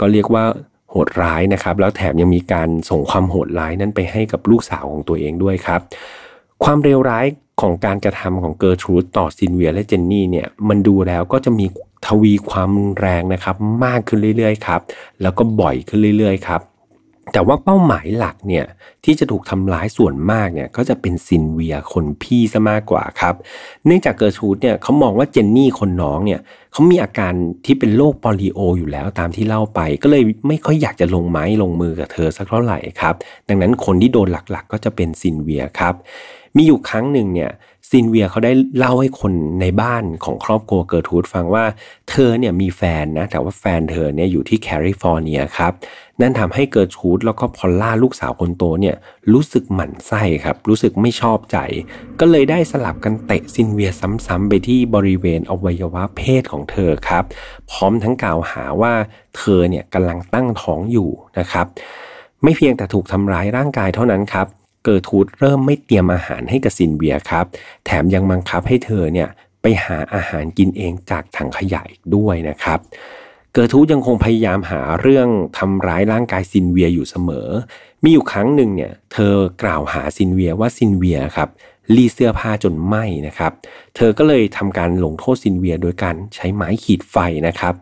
[0.00, 0.44] ก็เรียกว่า
[0.90, 5.80] โหดร้ายนะครับ แล้วแถมยังมีการส่งความโหดร้ายนั้นไปให้กับลูกสาวของตัวเองด้วยครับ
[6.64, 7.26] ความเลวร้าย
[7.60, 11.66] ของการกระทำของเกอร์ทรูดต่อซินเวียและเจนนี่เนี่ยมันดูแล้วก็จะมี
[12.06, 12.70] ทวีความ
[13.00, 14.80] แรงนะครับ มากขึ้นเรื่อยๆครับ
[15.22, 16.60] แล้วก็บ่อยขึ้นเรื่อยๆครับ
[17.32, 18.66] แต่ว่าเป้าหมายหลักเนี่ย
[19.04, 23.34] ที่จะถูกทำร้ายส่วนมากเนี่ยก็จะเป็นซินเวียคนพี่ซะมากกว่าครับ
[23.86, 26.40] เนื่องจากเกิร์ทูดเนี่ยเขามองว่าเจนนี่คนน้องเนี่ย
[26.72, 27.32] เขามีอาการ
[27.64, 33.14] ที่เป็นโรคโปลิโออยู่แล้วตามที่เล่าไป ก็เลยไม่ค่อยอยากจะลงไม้ลงมือกับเธอสักเท่าไหร่ครับ
[33.48, 35.94] ดังนั้นคนที่โดนหลักๆก็จะเป็นซินเวียครับ
[36.56, 37.50] มีอยู่ครั้งหนึ่งเนี่ย
[37.92, 41.64] ซินเวียเขาได้เล่าให้คนในบ้านของครอบครัวเกิร์ทูดฟังว่า
[42.10, 45.72] เธอเนี่ยมีแฟนนะแต่ว่าแฟนเธอเนี่ยอยู่ที่แคลิฟอร์เนียครับ
[46.20, 48.96] นั่นทำให้เกิร์ทูดแล้วก็พอลล่าลูกสาวคนโตเนี่ย
[49.32, 51.58] รู้สึกหมั่นไส้ครับ รู้สึกไม่ชอบใจ
[52.20, 53.90] ก็เลยได้สลับกันเตะซินเวีย
[54.26, 57.24] ซ้ำๆไปที่บริเวณอวัยวะเพศของเธอครับ
[57.70, 58.92] พร้อมทั้งกล่าวหาว่า
[59.36, 61.66] เธอเนี่ยกำลังตั้งท้องอยู่นะครับ
[62.42, 64.48] ไม่เพียงแต่ถูกทำร้ายร่างกายเท่านั้นครับ
[64.84, 67.44] เกิร์ทูดเริ่มไม่เตรียมอาหารให้กับซินเวียครับ
[67.84, 69.28] แถมยังบังคับให้เธอเนี่ย
[69.62, 72.78] ไปหาอาหารกินเองจากถังขยะอีกด้วยนะครับ
[73.52, 77.48] เกิร์ทูดยังคงพยายามหาเรื่องทำร้ายร่างกายซินเวียอยู่เสมอ
[78.02, 81.48] มีอยู่ครั้งหนึ่งเนี่ยเธอกล่าวหาซินเวียว่าซินเวียครับ
[81.94, 83.52] รีดเสื้อผ้าจนไหม้นะครับ
[83.96, 87.16] เธอก็เลยทำการลงโทษซินเวียโดยการใช้ไม้ขีดไฟ
[87.46, 87.74] นะครับ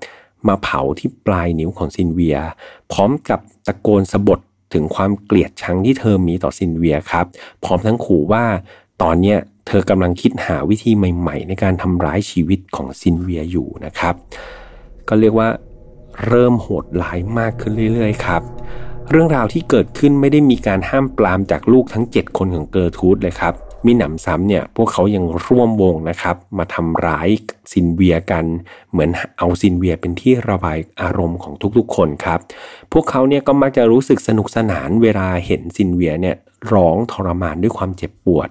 [0.48, 2.36] มาเผาที่ปลายนิ้วของซินเวีย
[2.92, 4.40] พร้อมกับตะโกนสบถ
[4.72, 7.26] ถึงความเกลียดชังที่เธอมีต่อซินเวียครับ
[7.64, 8.44] พร้อมทั้งขู่ว่า
[9.02, 14.14] ตอนนี้เธอกำลังคิดหาวิธีใหม่ ๆ ในการทำร้ายชีวิตของซินเวียอยู่นะครับ
[15.08, 15.48] ก็เรียกว่า
[16.26, 18.42] เริ่มโหดร้ายมากขึ้นเรื่อยๆครับ
[19.10, 23.54] เรื่องราวที่เกิดขึ้นไม่ได้มีการห้ามปรามจากลูกทั้ง 7 คนของเกิร์ทูดเลยครับ
[23.86, 27.28] มิหนำซ้ำเนี่ยพวกเขายังร่วมวงนะครับ มาทำร้าย
[27.72, 28.44] ซินเวียกัน
[28.90, 32.40] เหมือนเอาซินเวียเป็นที่ระบายอารมณ์ของทุกๆคนครับ
[32.92, 36.36] พวกเขาเนี่ยก็มักจะรู้สึกสนุกสนานเวลาเห็นซินเวียเนี่ย
[36.72, 38.48] ร้องทรมานด้วยความเจ็บปวด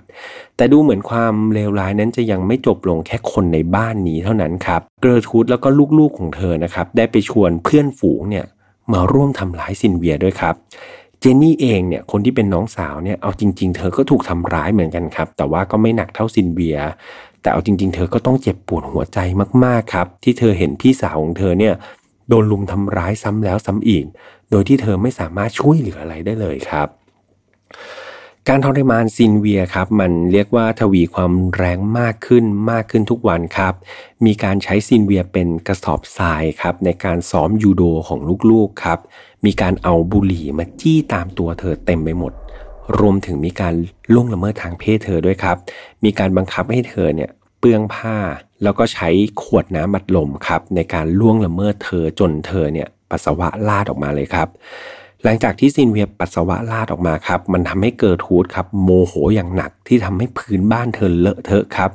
[0.55, 5.67] แต่ดูเหมือนความเลวร้ายนั้นจะยังไม่จบลงแค่คนในบ้านนี้เท่านั้นครับ เกิร์ทูดแล้วก็
[5.99, 8.45] ลูกๆของเธอนะครับ ได้ไปชวนเพื่อนฝูงเนี่ย
[8.93, 10.55] มาร่วมทำร้ายซินเวียด้วยครับ
[11.19, 16.77] เจนนี่เองเนี่ยคนที่เป็นน้องสาวเนี่ยเอาจริง ๆ เธอก็ถูกทำร้ายเหมือนกันครับ แต่ว่าก็ไม่หนักเท่าซินเบีย
[17.41, 19.19] แต่เอาจริง ๆ เธอก็ต้องเจ็บปวดหัวใจ
[19.63, 21.73] มากๆครับ ที่เธอเห็นพี่สาวของเธอเนี่ย
[22.29, 24.05] โดนลุมทำร้ายซ้ำแล้วซ้ำอีก
[24.51, 26.87] โดยที่เธอไม่สามารถช่วยเหลืออะไรได้เลยครับ
[28.47, 33.73] การทรมานซินเวียครับมันเรียกว่าทวีความแรงมากขึ้นมากขึ้นทุกวันครับ
[34.25, 38.99] มีการใช้ซินเวียเป็นกระสอบทรายครับในการซ้อมยูโดของลูกๆครับ
[39.45, 42.33] มีการเอาบุหรี่มาจี้ตามตัวเธอเต็มไปหมด
[42.99, 43.73] รวมถึงมีการ
[44.13, 45.57] ล่วงละเมิดทางเพศเธอด้วยครับ
[46.03, 48.17] มีการบังคับให้เธอเนี่ยเปลื้องผ้า
[48.63, 49.09] แล้วก็ใช้
[49.41, 54.47] ขวดน้ำอัดลมครับ ในการล่วงละเมิดเธอจนเธอเนี่ยปัสสาวะราดออกมาเลยครับ
[55.23, 61.89] หลังจากที่ซินเวียปัสสาวะราดออกมาครับ มันทำให้เกิร์ทูดครับโมโหอย่างหนักที่ทำให้พื้นบ้านเธอเลอะเทอะครับ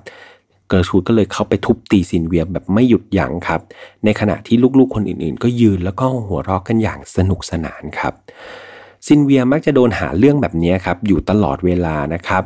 [0.74, 3.60] เกิร์ทูดก็เลยเข้าไปทุบตีซินเวียแบบไม่หยุดยั้งครับ
[4.04, 8.12] ในขณะที่ลูกๆคนอื่นๆ ก็ยืนแล้วก็หัวเราะกันอย่างสนุกสนานครับ
[9.06, 12.42] ซินเวียมักจะโดนหาเรื่องแบบนี้ครับอยู่ตลอดเวลานะครับ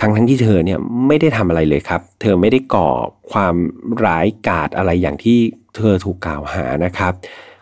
[0.00, 2.88] ทั้งทั้งที่เธอเนี่ยไม่ได้ทำอะไรเลยครับ เธอไม่ได้ก่อ
[3.32, 3.54] ความ
[4.04, 5.38] ร้ายกาจอะไรอย่างที่
[5.76, 7.12] เธอถูกกล่าวหานะครับ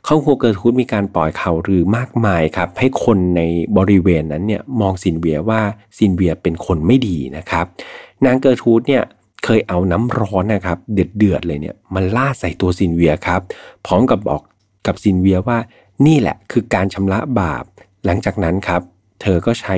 [0.07, 3.43] ครอบครัวเกิร์ทูดมีการปล่อยข่าวลือมากมายครับ ให้คนใน
[3.77, 5.61] บริเวณนั้นเนี่ยมองซินเวียว่า
[5.99, 7.67] ซินเวียเป็นคนไม่ดีนะครับ
[8.25, 9.03] นางเกิร์ทูดเนี่ย
[9.45, 13.41] เคยเอาน้ำร้อนนะครับ เดือดเดือดเลยเนี่ยมาราดใส่ตัวซินเวียครับ
[13.87, 14.43] พร้อมกับบอก
[14.87, 15.59] กับซินเวียว่า
[16.07, 17.65] นี่แหละคือการชำระบาป
[18.05, 18.83] หลังจากนั้นครับ
[19.21, 19.77] เธอก็ใช้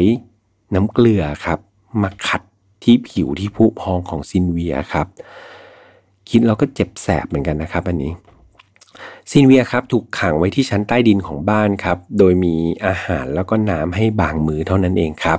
[0.75, 1.59] น้ำเกลือครับ
[2.03, 2.43] มาขัด
[2.83, 5.07] ที่ผิวที่ผุพองของซินเวียครับ
[6.29, 8.13] คิดเราก็เจ็บแสบเหมือนกันนะครับ อันนี้
[9.31, 12.55] ซินเวียครับถูกขังไว้ที่ชั้นใต้ดินของบ้านครับ โดยมี
[12.87, 15.39] อาหารแล้วก็น้ำให้บางมือเท่านั้นเองครับ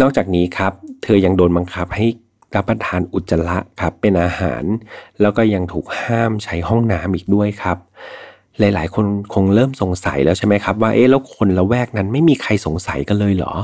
[0.00, 2.06] นอกจากนี้ครับ เธอยังโดนบังคับให้
[2.54, 4.64] รับประทานอุจจาระครับเป็นอาหาร
[5.20, 7.78] แล้วก็ยังถูกห้ามใช้ห้องน้ำอีกด้วยครับ
[8.58, 13.54] หลายๆ คนคงเริ่มสงสัยแล้วใช่ไหมครับ ว่าเอ๊ะแล้วคนละแวกนั้นไม่มีใครสงสัยกันเลยเหรอ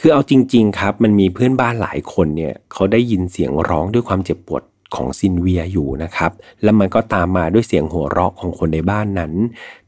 [0.00, 4.62] คือเอาจริง ๆ ครับ มันมีเพื่อนบ้านหลายคนเนี่ยเขาได้ยินเสียงร้องด้วยความเจ็บปวด
[4.94, 6.32] ของซินเวียอยู่นะครับ
[6.62, 9.32] แล้วมันก็ตามมาด้วยเสียงหัวเราะของคนในบ้านนั้น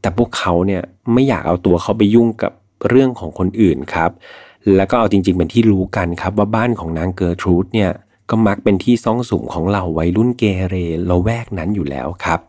[0.01, 2.53] แต่พวกเขาเนี่ยไม่อยากเอาตัวเขาไปยุ่งกับ
[2.89, 4.11] เรื่องของคนอื่นครับ
[4.77, 7.91] แล้วก็เอาจริงๆเป็นที่รู้กันครับว่าบ้านของนางเกิร์ทูดเนี่ย
[8.31, 10.75] ก็มักเป็นที่ซ่องสุมของเหล่าวัยรุ่นเกเร
[11.11, 12.41] ละแวกนั้นอยู่แล้วครับ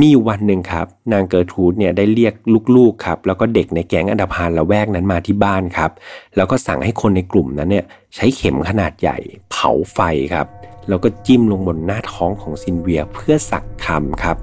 [0.00, 2.34] มีวันหนึ่งครับ นางเกิร์ทูดเนี่ยได้เรียก
[2.76, 5.90] ลูกๆครับแล้วก็เด็กในแก๊งอันธพาลละแวกนั้นมาที่บ้านครับ
[6.36, 9.18] แล้วก็สั่งให้คนในกลุ่มนั้นเนี่ยใช้เข็มขนาดใหญ่
[9.50, 10.00] เผาไฟ
[10.34, 10.46] ครับ
[10.88, 14.36] แล้วก็จิ้มลงบนหน้าท้องของซินเวียเพื่อสักคำครับ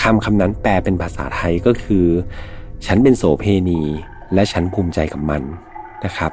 [0.00, 2.06] คำคำนั้นแปลเป็นภาษาไทยก็คือ
[2.86, 3.80] ฉันเป็นโสเภณี
[4.34, 5.42] และฉันภูมิใจกับมัน
[6.04, 6.32] นะครับ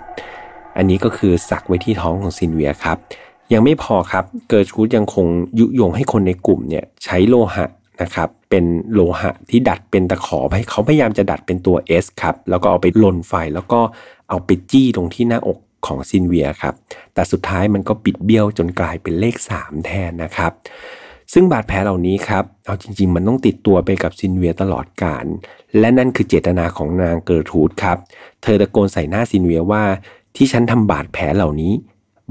[0.78, 2.98] อันนี้ก็คือสักไว้ที่ท้องของซินเวียครับ
[3.53, 5.25] ยังไม่พอครับเกิร์ทูดยังคง
[5.60, 7.65] ยุยงให้คนในกลุ่มเนี่ยใช้โลหะ
[8.01, 13.79] นะครับเป็นโลหะที่ดัดเป็นตะขอให้เขาพยายามจะดัดเป็นตัว S ครับแล้วก็เอาไปลนไฟแล้วก็
[14.29, 15.57] เอาไปจี้ตรงที่หน้าอก
[15.88, 16.73] ของซินเวียครับ
[17.13, 20.51] แต่สุดท้ายมันก็บิดเบี้ยวจนกลายเป็นเลข 3 แทนนะครับ
[21.33, 25.25] ซึ่งบาดแผลเหล่านี้ครับเอาจริง ๆ มันต้องติดตัวไปกับซินเวียตลอดกาล
[25.79, 27.97] และนั่นคือเจตนาของนางเกิร์ทูดครับ
[28.43, 29.83] เธอตะโกนใส่หน้าซินเวียว่า
[30.36, 31.73] ที่ฉันทำบาดแผลเหล่านี้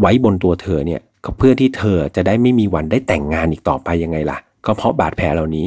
[0.00, 5.66] ไว้บนตัวเธอเนี่ย ก็เพื่อที่เธอจะได้ไม่มีวันได้แต่งงานอีกต่อไปยังไงล่ะ ก็เพราะบาดแผลเหล่านี้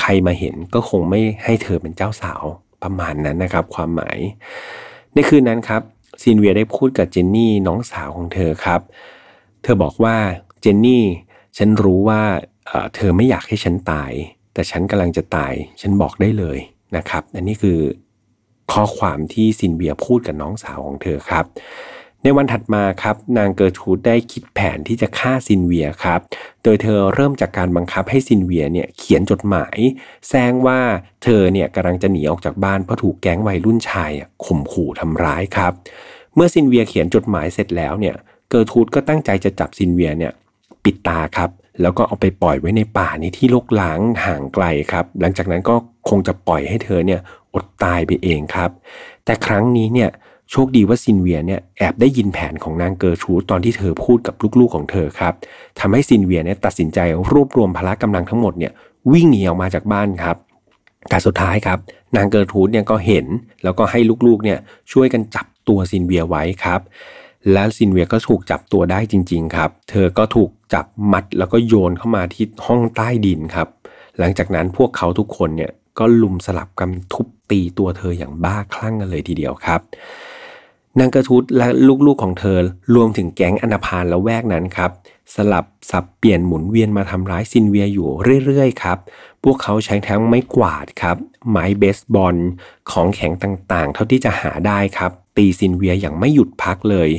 [0.00, 2.42] ใครมาเห็นก็คงไม่ให้เธอเป็นเจ้าสาว
[2.82, 4.18] ประมาณนั้นนะครับ ความหมาย
[5.14, 5.82] ในคืนนั้นครับ
[6.22, 8.80] ซินเวียได้พูดกับเจนนี่น้องสาวของเธอครับ
[9.62, 10.16] เธอบอกว่า
[10.60, 11.04] เจนนี่
[11.58, 12.22] ฉันรู้ว่า
[12.94, 14.12] เธอไม่อยากให้ฉันตาย
[14.54, 16.58] แต่ฉันกำลังจะตาย ฉันบอกได้เลย
[16.96, 17.78] นะครับ อันนี้คือ
[18.72, 21.44] ข้อความที่ซินเวียพูดกับน้องสาวของเธอครับ
[22.22, 26.20] ในวันถัดมาครับ นางเกิร์ทูดได้คิดแผนที่จะฆ่าซินเวียครับ
[26.62, 29.78] โดยเธอเริ่มจากการบังคับให้ซินเวียเนี่ยเขียนจดหมาย
[30.28, 30.80] แสร้งว่า
[31.22, 34.10] เธอเนี่ยกำลังจะหนีออกจากบ้านเพราะถูกแก๊งวัยรุ่นชาย
[34.44, 35.72] ข่มขู่ทำร้ายครับ
[36.34, 38.14] เมื่อซินเวียเขียนจดหมายเสร็จแล้วเนี่ย
[38.48, 40.32] เกิร์ทูดก็ตั้งใจจะจับซินเวียเนี่ย
[40.84, 41.50] ปิดตาครับ
[41.82, 45.74] แล้วก็เอาไปปล่อยไว้ในป่าในที่รกร้างห่างไกลครับ หลังจากนั้นก็
[46.08, 47.20] คงจะปล่อยให้เธอเนี่ย
[47.54, 48.70] อดตายไปเองครับ
[49.24, 50.10] แต่ครั้งนี้เนี่ย
[50.50, 55.34] โชคดีว่าซินเวียเนี่ยแอบได้ยินแผนของนางเกิร์ทูดตอนที่เธอพูดกับลูกๆของเธอครับ
[55.80, 56.98] ทำให้ซินเวียเนี่ยตัดสินใจ
[57.32, 58.72] รวบรวมพละกำลังทั้งหมดเนี่ย
[59.12, 60.36] วิ่งหนีออกมาจากบ้านครับ
[61.08, 61.78] แต่สุดท้ายครับ
[62.16, 63.26] นางเกอร์ทูดเนี่ยก็เห็น
[63.64, 64.58] แล้วก็ให้ลูกๆเนี่ย
[64.92, 66.80] ช่วยกันจับตัวซินเวียไว้ครับ
[67.52, 73.68] และซินเวียก็ถูกจับตัวได้จริง ๆ ครับ เธอก็ถูกจับมัดแล้วก็โยนเข้ามาที่ห้องใต้ดินครับ
[74.18, 79.80] หลังจากนั้นพวกเขาทุกคนเนี่ยก็รุมสลับกันทุบตีตัวเธออย่างบ้าคลั่งกันเลยทีเดียวครับ
[80.98, 81.68] นางเกอร์ทูดและ
[82.06, 82.58] ลูกๆของเธอ
[82.94, 84.90] รวมถึงแก๊งอันธพาลละแวกนั้นครับ
[85.34, 88.08] สลับสับเปลี่ยนหมุนเวียนมาทำร้ายซินเวียอยู่
[88.44, 88.98] เรื่อยๆครับ
[89.44, 91.16] พวกเขาใช้ทั้งไม้กวาดครับ
[91.50, 92.36] ไม้เบสบอล
[92.90, 97.10] ของแข็งต่างๆ เท่าที่จะหาได้ครับ ตีซินเวียอย่างไม่หยุดพักเลย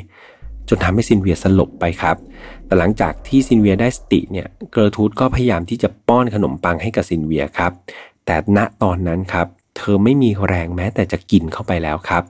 [0.70, 2.18] จนทำให้ซินเวียสลบไปครับ
[2.66, 7.72] แต่หลังจากที่ซินเวียได้สติเนี่ยเกอร์ทูดก็พยายามที่จะป้อนขนมปังให้กับซินเวียครับ
[8.26, 12.24] แต่ณตอนนั้นครับเธอไม่มีแรงแม้แต่จะกินเข้าไปแล้วครับ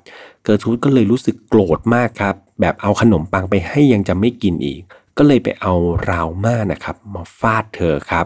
[0.50, 4.82] เกิร์ทูดก็เลยรู้สึกโกรธมากครับ แบบเอาขนมปังไปให้ยังจะไม่กินอีก
[5.18, 5.74] ก็เลยไปเอา
[6.10, 8.26] ราวม่านนะครับ มาฟาดเธอครับ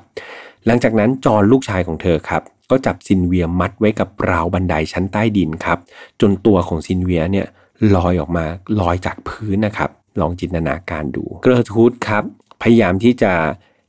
[0.65, 5.77] หลังจากนั้นจอห์นลูกชายของเธอครับ ก็จับซินเวียมัดไว้กับราวบันไดชั้นใต้ดินครับ
[6.21, 7.47] จนตัวของซินเวียเนี่ย
[7.95, 8.45] ลอยออกมา
[8.79, 9.89] ลอยจากพื้นนะครับ
[10.21, 12.23] ลองจินตนาการดู เกอร์ทูดครับ
[12.61, 13.31] พยายามที่จะ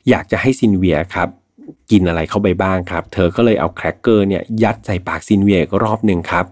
[0.08, 1.28] อยากจะให้ซินเวียครับ
[1.90, 6.44] กินอะไรเข้าไปบ้างครับ เธอก็เลยเอาแครกเกอร์เนี่ยยัดใส่ปากซินเวียอีกรอบหนึ่งครับ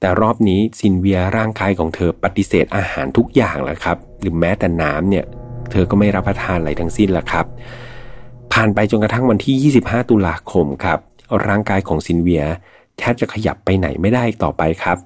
[0.00, 5.24] แต่รอบนี้ซินเวียร่างกายของเธอปฏิเสธอาหารทุกอย่างแล้วครับ หรือแม้แต่น้ำเนี่ย
[5.70, 7.46] เธอก็ไม่รับประทานอะไรทั้งสิ้นละครับ
[8.52, 10.98] ผ่านไปจนกระทั่งวันที่ 25 ตุลาคมครับ
[11.48, 12.44] ร่างกายของซินเวีย
[12.98, 14.98] แทบจะขยับไปไหนไม่ได้ต่อไปครับ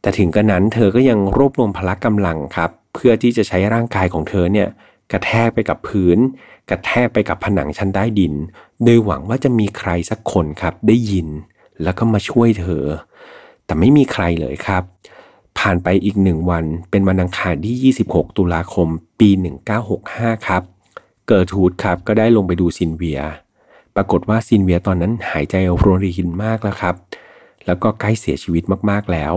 [0.00, 4.68] แต่ถึงกระนั้นเธอก็ยังรวบรวมพละกำลังครับ เพื่อที่จะใช้ร่างกายของเธอเนี่ย
[5.12, 6.18] กระแทกไปกับพื้น
[6.70, 8.34] กระแทกไปกับผนังชั้นใต้ดิน
[8.84, 11.28] โดยหวังว่าจะมีใครสักคนครับได้ยิน
[11.82, 12.84] แล้วก็มาช่วยเธอ
[13.68, 14.82] แต่ไม่มีใครเลยครับ
[15.58, 18.88] ผ่านไปอีกหนึ่งวันเป็นวันอังคารที่ 26 ตุลาคม
[19.20, 19.30] ปี
[19.88, 20.62] 1965 ครับ
[21.26, 23.20] เกิร์ทูดครับก็ได้ลงไปดูซินเวีย
[23.96, 26.94] ปรากฏว่าซินเวียตอนนั้นหายใจรวยรินมากแล้วครับ
[27.66, 29.34] แล้วก็ใกล้เสียชีวิตมากๆแล้ว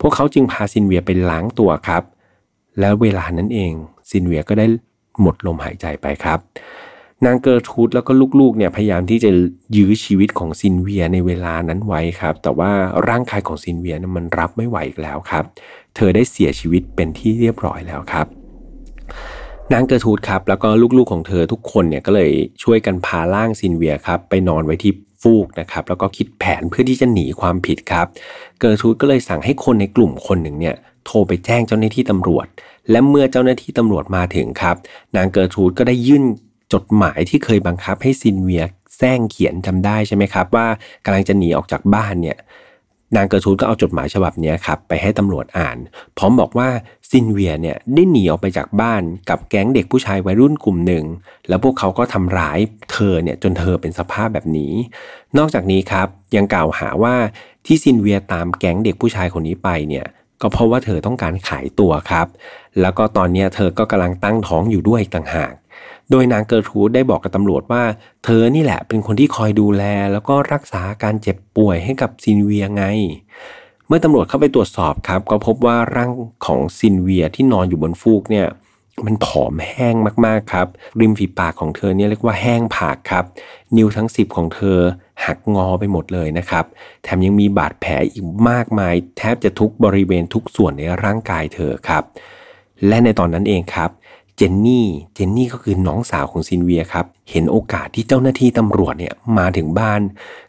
[0.00, 2.02] พวกเขาจึงพาซินเวียไปล้างตัวครับ
[2.80, 3.72] แล้วเวลานั้นเอง
[4.10, 4.66] ซินเวียก็ได้
[5.20, 6.38] หมดลมหายใจไปครับ
[7.26, 9.30] นางเกอร์ทูดแล้วก็ลูกๆเนี่ยพยายามที่จะ
[9.76, 12.70] ยื้อชีวิตของซินเวียในเวลานั้นไว้ครับ แต่ว่า
[13.08, 15.44] ร่างกายของซินเวียนั้นมันรับไม่ไหวอีกแล้วครับ
[15.96, 18.26] เธอได้เสียชีวิตเป็นที่เรียบร้อยแล้วครับ
[19.72, 22.30] นางเกอร์ทูดครับแล้วก็ลูกๆของเธอทุกคนเนี่ยก็เลย
[22.62, 28.06] ช่วยกันพาร่างซินเวียครับไปนอนไว้ที่ฟูกนะครับแล้วก็คิดแผนเพื่อที่จะหนีความผิดครับ
[28.58, 30.74] เกอร์ทูดก็เลยสั่งให้คนในกลุ่มคนหนึ่งเนี่ย
[31.06, 32.46] โทรไปแจ้งเจ้าหน้าที่ตำรวจ
[32.90, 34.76] และเมื่อเจ้าหน้าที่ตำรวจมาถึงครับ
[35.16, 36.24] นางเกอร์ทูดก็ได้ยื่น
[36.72, 38.64] จดหมายที่เคยบังคับให้ซินเวีย
[38.96, 40.66] แสร้งเขียนจำได้ใช่ไหมครับ ว่า
[41.04, 42.38] กำลังจะหนีออกจากบ้านเนี่ย
[43.16, 45.78] นางเกอร์ทูดก็เอาจดหมายฉบับนี้ครับไปให้ตำรวจอ่าน
[46.18, 46.68] พร้อมบอกว่า
[47.10, 51.04] ซินเวียเนี่ยได้หนีออกไปจากบ้านกับแก๊งเด็กผู้ชายวัยรุ่นกลุ่มหนึ่ง
[51.48, 52.58] แล้วพวกเขาก็ทำร้าย
[52.92, 54.72] เธอเนี่ยจนเธอเป็นสภาพแบบนี้
[55.38, 57.14] นอกจากนี้ครับยังกล่าวหาว่า
[57.66, 60.06] ที่ซินเวียตามแก๊งเด็กผู้ชายคนนี้ไปเนี่ย
[60.42, 62.26] ก็เพราะว่าเธอต้องการขายตัวครับ
[62.80, 65.52] แล้วก็ตอนนี้เธอก็กำลังตั้งท้องอยู่ด้วยต่างหาก
[66.10, 67.82] โดยนางเกิร์ทูดได้บอกกับตำรวจว่า
[68.24, 72.84] เธอนี่แหละเป็นคนที่คอยดูแล แล้วก็รักษาการเจ็บป่วยให้กับซินเวียไง
[73.86, 76.10] เมื่อตำรวจเข้าไปตรวจสอบครับ ก็พบว่าร่าง
[76.46, 78.46] ของซินเวียที่นอนอยู่บนฟูกเนี่ย
[79.06, 79.94] มันผอมแห้ง
[80.26, 80.66] มากๆครับ
[81.00, 83.24] ริมฝีปากของเธอเนี่ยเรียกว่าแห้งผากครับ
[83.76, 84.78] นิ้วทั้ง 10 ของเธอ
[85.24, 86.64] หักงอไปหมดเลยนะครับ
[87.02, 92.04] แถมยังมีบาดแผลอีกมากมาย แทบจะทุกบริเวณทุกส่วนในร่างกายเธอครับ
[92.88, 93.90] และในตอนนั้นเองครับ
[94.40, 100.00] เจนนี่ เจนนี่ก็คือน้องสาวของซินเวียครับ เห็นโอกาสที่เจ้าหน้าที่ตำรวจเนี่ยมาถึงบ้าน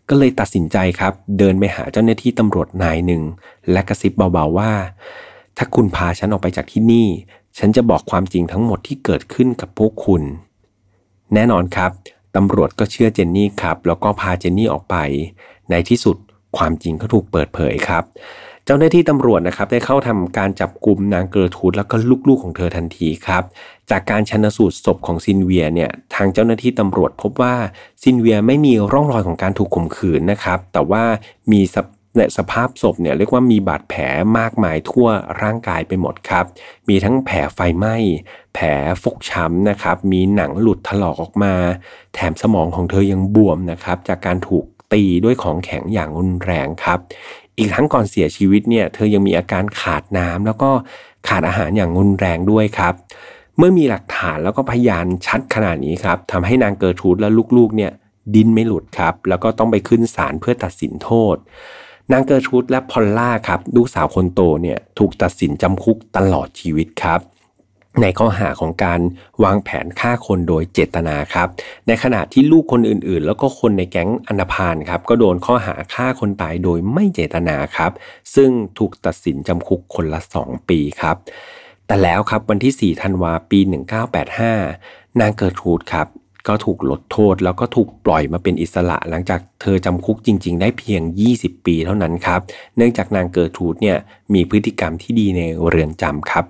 [0.09, 3.21] ก็เลยตัดสินใจครับ เดินไปหาเจ้าหน้าที่ตำรวจนายหนึ่ง
[3.71, 4.71] และกระซิบเบาๆว่า
[5.57, 7.07] ถ้าคุณพาฉันออกไปจากที่นี่
[7.57, 10.21] ฉันจะบอกความจริงทั้งหมดที่เกิดขึ้นกับพวกคุณ
[11.33, 11.91] แน่นอนครับ
[12.35, 14.95] ตำรวจก็เชื่อเจนนี่ครับ แล้วก็พาเจนนี่ออกไป
[15.69, 16.17] ในที่สุด
[16.57, 18.03] ความจริงก็ถูกเปิดเผยครับ
[18.65, 21.95] เจ้าหน้าที่ตำรวจนะครับได้เข้าทำการจับกลุ่มนางเกอร์ทูดแล้วก็
[22.27, 23.43] ลูกๆของเธอทันทีครับ
[23.91, 27.55] จากการชันสูตรศพของซินเวียเนี่ยทางเจ้าหน้าที่ตำรวจพบว่า
[28.03, 31.03] ซินเวียไม่มีร่องรอยของการถูกข่มขืนนะครับ แต่ว่า
[31.51, 31.61] มี
[32.37, 34.01] สภาพศพเนี่ยเรียกว่ามีบาดแผล
[34.37, 35.07] มากมายทั่ว
[35.41, 36.45] ร่างกายไปหมดครับ
[36.89, 37.95] มีทั้งแผลไฟไหม้
[38.53, 38.67] แผล
[39.03, 41.53] ฟกช้ำนะครับ มีหนังหลุดถลอกออกมา
[42.13, 46.99] แถมสมองของเธอยังบวมนะครับ จากการถูกตีด้วยของแข็งอย่างรุนแรงครับ
[47.57, 50.69] อีกทั้งก่อนเสียชีวิตเนี่ยเธอยังมีอาการขาดน้ำแล้วก็
[51.27, 52.93] ขาดอาหารอย่างรุนแรงด้วยครับ
[53.59, 57.91] เมื่อมีหลักฐานแล้วก็พยานชัดขนาดนี้ครับทำให้นางเกิร์ทูดและลูกๆเนี่ย
[58.35, 61.35] ดิ้นไม่หลุดครับ แล้วก็ต้องไปขึ้นศาลเพื่อตัดสินโทษ
[62.11, 67.19] นางเกอร์ทูดและพอลล่าครับลูกสาวคนโตเนี่ยถูกตัดสินจำคุกตลอดชีวิตครับ
[68.01, 69.01] ในข้อหาของการ
[69.43, 71.47] วางแผนฆ่าคนโดยเจตนาครับ
[71.87, 77.91] ในขณะที่ลูกคนอื่นๆ แล้วก็คนในแก๊งอันธพาลครับก็โดนข้อหาฆ่าคนตายโดยไม่เจตนาครับ
[78.35, 81.17] ซึ่งถูกตัดสินจำคุกคนละ 2 ปีครับ
[81.89, 83.59] แต่แล้วครับวันที่ 4 ธันวาปี
[84.39, 86.07] 1985 นางเกิร์ทูดครับ
[86.47, 91.01] ก็ถูกลดโทษแล้วก็ถูกปล่อยมาเป็นอิสระ หลังจากเธอจำคุกจริง ๆ ได้เพียง
[91.35, 92.41] 20 ปีเท่านั้นครับ
[92.77, 93.97] เนื่องจากนางเกิร์ทูดเนี่ย
[94.33, 96.45] มีพฤติกรรมที่ดีในเรือนจำครับ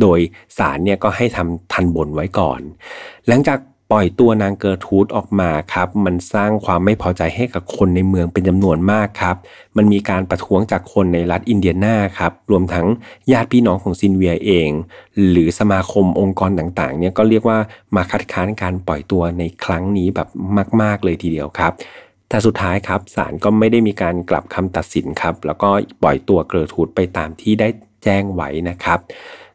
[0.00, 0.18] โดย
[0.58, 2.60] ศาลเนี่ยก็ให้ทำทันบนไว้ก่อน
[3.28, 3.58] หลังจาก
[3.90, 9.36] ปล่อยตัวนางเกอร์ทูดออกมาครับ มันสร้างความไม่พอใจให้กับคนในเมืองเป็นจำนวนมากครับ
[9.76, 12.86] มันมีการประท้วงจากคนในรัฐอินเดียนาครับ รวมทั้ง
[13.32, 14.70] ญาติพี่น้องของซินเวียเอง
[15.28, 17.58] หรือสมาคมองค์กรต่างๆ เนี่ยก็เรียกว่า
[17.96, 20.28] มาคัดค้านการปล่อยตัวในครั้งนี้แบบ
[20.82, 21.72] มาก ๆ เลยทีเดียวครับ
[22.28, 25.70] แต่สุดท้ายครับศาลก็ไม่ได้มีการกลับคำตัดสินครับ แล้วก็
[26.02, 27.68] ปล่อยตัวเกอร์ทูดไปตามที่ได้
[28.04, 28.98] แจ้งไว้นะครับ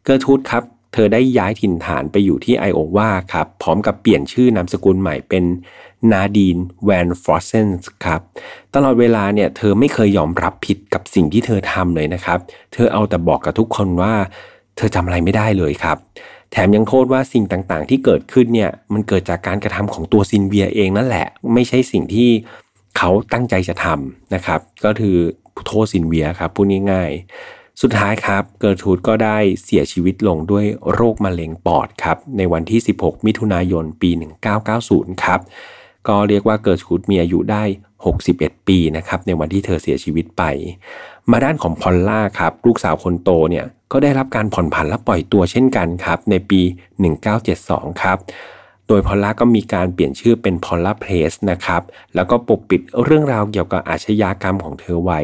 [0.04, 0.64] เกอร์ทูดครับ
[0.98, 5.44] เธอได้ย้ายถิ่นฐานไปอยู่ที่ไอโอวาครับ พร้อมกับเปลี่ยนชื่อนามสกุลใหม่เป็น
[6.12, 8.22] นาดีนแวนฟรอสเซนส์ครับ
[8.76, 12.40] ตลอดเวลาเนี่ยเธอไม่เคยยอมรับผิดกับสิ่งที่เธอทำเลยนะครับ
[12.74, 14.14] เธอเอาแต่บอกกับทุกคนว่า
[14.78, 15.98] เธอจำอะไรไม่ได้เลยครับ
[16.52, 22.30] แถมยังโทษว่าสิ่งต่างๆ ที่เกิดขึ้นเนี่ยมันเกิดจากการกระทำของตัวซินเวียเองนั่นแหละ ไม่ใช่สิ่งที่
[22.98, 25.16] เขาตั้งใจจะทำนะครับ ก็คือ
[25.68, 34.10] โทษซินเวียครับพูดง่ายๆ สุดท้ายครับ เกิร์ทูดก็ได้เสียชีวิตลงด้วยโรคมะเร็งปอดครับ ในวันที่ 16 มิถุนายน ปี
[34.68, 35.40] 1990 ครับ
[36.08, 37.64] ก็เรียกว่าเกิร์ทูดมีอายุได้
[38.16, 40.44] 61 ปีนะครับ ในวันที่เธอเสียชีวิตไป
[41.32, 46.62] มาด้านของพอลล่าครับ ลูกสาวคนโตเนี่ย ก็ได้รับการผ่อนผันและปล่อยตัวเช่นกันครับ ในปี
[47.32, 48.18] 1972 ครับ
[48.88, 51.82] โดยพอลล่าก็มีการเปลี่ยนชื่อเป็นพอลล่าเพลสนะครับ
[52.16, 55.22] แล้วก็ปกปิดเรื่องราวเกี่ยวกับอาชญากรรมของเธอไว้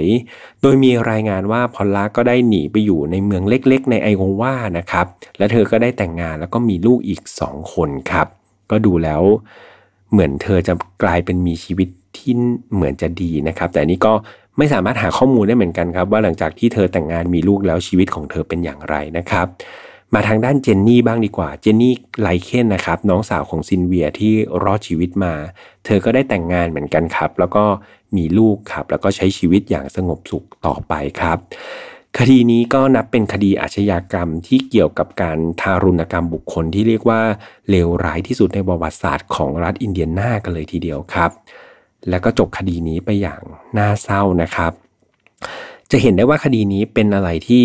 [0.61, 5.05] โดยมีรายงานว่าพอลล่าก็ได้หนีไปอยู่ในเมืองเล็กๆ ในไอโอวานะครับ
[5.37, 8.27] และเธอก็ได้แต่งงานแล้วก็มีลูกอีก 2 คนครับ
[8.71, 9.21] ก็ดูแล้ว
[10.11, 12.33] เหมือนเธอจะกลายเป็นมีชีวิตที่
[12.73, 14.13] เหมือนจะดีนะครับ แต่นี้ก็
[14.57, 19.47] ไม่สามารถหาข้อมูลได้เหมือนกันครับ ว่าหลังจากที่เธอแต่งงานมีลูกแล้วชีวิตของเธอเป็นอย่างไรนะครับ
[20.15, 25.33] มาทางด้านเจนนี่บ้างดีกว่า เจนนี่ไลเคนนะครับ น้องสาวของซินเวียที่รอดชีวิตมา
[25.85, 27.63] เธอก็ได้แต่งงานเหมือนกันครับ แล้วก็
[28.15, 31.37] มีลูกครับ แล้วก็ใช้ชีวิตอย่างสงบสุขต่อไปครับ
[32.17, 37.21] คดีนี้ก็นับเป็นคดีอาชญากรรมที่เกี่ยวกับการทารุณกรรมบุคคลที่เรียกว่า
[37.69, 41.31] เลวร้ายที่สุดในประวัติศาสตร์ของรัฐอินเดียนากันเลยทีเดียวครับ
[42.09, 43.41] แล้วก็จบคดีนี้ไปอย่าง
[43.77, 44.71] น่าเศร้านะครับ
[45.91, 47.63] จะเห็นได้ว่าคดีนี้เป็นอะไรที่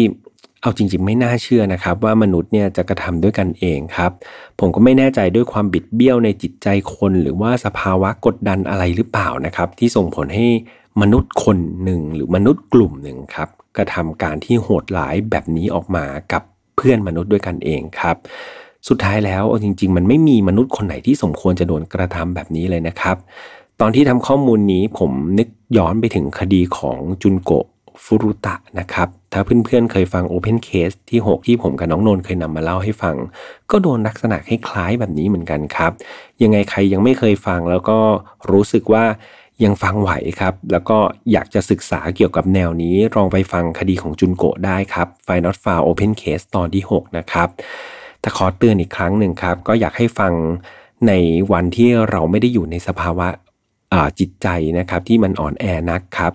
[0.66, 4.12] เอาจริงๆ ไม่น่าเชื่อนะครับ ว่ามนุษย์เนี่ยจะกระทำด้วยกันเองครับ
[4.60, 10.46] ผมก็ไม่แน่ใจด้วยความบิดเบี้ยวในจิตใจคน หรือว่าสภาวะกดดันอะไรหรือเปล่านะครับ ที่ส่งผลให้
[11.00, 16.42] มนุษย์คนหนึ่งหรือมนุษย์กลุ่มหนึ่งครับกระทำการที่โหดร้ายแบบนี้ออกมากับ
[16.76, 18.16] เพื่อนมนุษย์ด้วยกันเองครับ
[18.88, 23.16] สุดท้ายแล้วจริง ๆ มันไม่มีมนุษย์คนไหนที่สมควรจะโดนกระทำแบบนี้เลยนะครับ
[23.80, 27.66] ตอนที่ทำข้อมูลนี้ผมนึกย้อนไปถึงคดีของจุนโกะ
[28.04, 33.16] ฟุรุตะนะครับ ถ้าเพื่อนๆเคยฟัง Open Case ที่ 6 ที่ผมกับน้องนนเคยนำมาเล่าให้ฟัง
[33.70, 35.92] ก็โดนลักษณะคล้ายๆแบบนี้เหมือนกันครับ
[36.42, 37.98] ยังไงใครยังไม่เคยฟังแล้วก็
[38.50, 39.04] รู้สึกว่า
[39.64, 40.98] ยังฟังไหวครับ แล้วก็
[41.32, 47.48] อยากจะศึกษาเกี่ยวกับแนวนี้ลองไปฟังคดีของจุนโกะได้ครับ f i Not f a r Open Case ตอนที่ 6 นะครับ
[48.20, 50.32] แต่ขอเตือนอีกครั้งหนึ่งครับ ก็อยากให้ฟัง
[51.08, 51.12] ใน
[51.52, 53.28] วันที่เราไม่ได้อยู่ในสภาวะ
[54.18, 56.32] จิตใจนะครับที่มันอ่อนแอนักครับ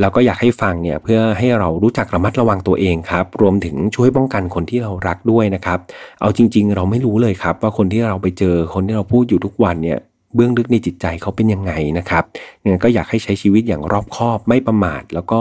[0.00, 5.78] แล้วก็อยากให้ฟังเนี่ยเพื่อให้เรารู้จักระมัดระวังตัวเองครับ รวมถึงช่วยป้องกันคนที่เรารักด้วยนะครับ
[6.20, 9.98] เอาจริง ๆ เราไม่รู้เลยครับ ว่าคนที่เราไปเจอคนที่เราพูดอยู่ทุกวันเนี่ย
[10.34, 12.24] เบื้องลึกในจิตใจเขาเป็นยังไงนะครับ
[12.64, 15.40] งั้นก็อยากให้ใช้ชีวิตอย่างรอบคอบไม่ประมาท แล้วก็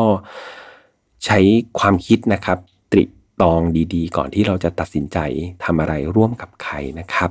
[1.26, 1.40] ใช้
[1.80, 2.58] ความคิดนะครับ
[2.92, 3.04] ตริ
[3.42, 3.62] ตอง
[3.94, 5.18] ดีๆ ก่อนที่เราจะตัดสินใจ
[5.64, 7.30] ทำอะไรร่วมกับใครนะครับ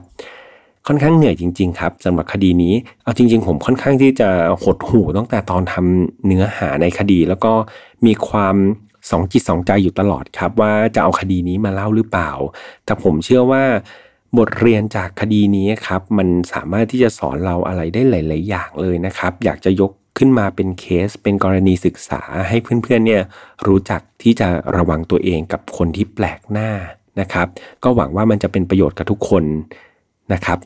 [0.87, 4.29] ค่อนข้างเหนื่อยจริง ๆ ครับสำหรับคดีนี้ เอาจริง ๆ ผมค่อนข้างที่จะ
[4.62, 7.53] หดหูตั้งแต่ตอนทำเนื้อหาในคดี แล้วก็
[8.07, 8.57] มีความ
[9.11, 12.31] สองจิตสองใจอยู่ตลอดครับ ว่าจะเอาคดีนี้มาเล่าหรือเปล่า
[12.85, 13.64] แต่ผมเชื่อว่า
[14.38, 23.22] บทเรียนจากคดีนี้ครับ มันสามารถที่จะสอนเราอะไรได้หลาย ๆ อย่างเลยนะครับ อยากจะยกขึ้นมาเป็นเคสเป็นกรณีศึกษาให้เพื่อน ๆ เนี่ย
[23.66, 26.70] รู้จักที่จะระวังตัวเองกับคนที่แปลกหน้า
[27.20, 27.46] นะครับ
[27.85, 29.44] ก็หวังว่ามันจะเป็นประโยชน์กับทุกคน
[30.33, 30.59] นะครับ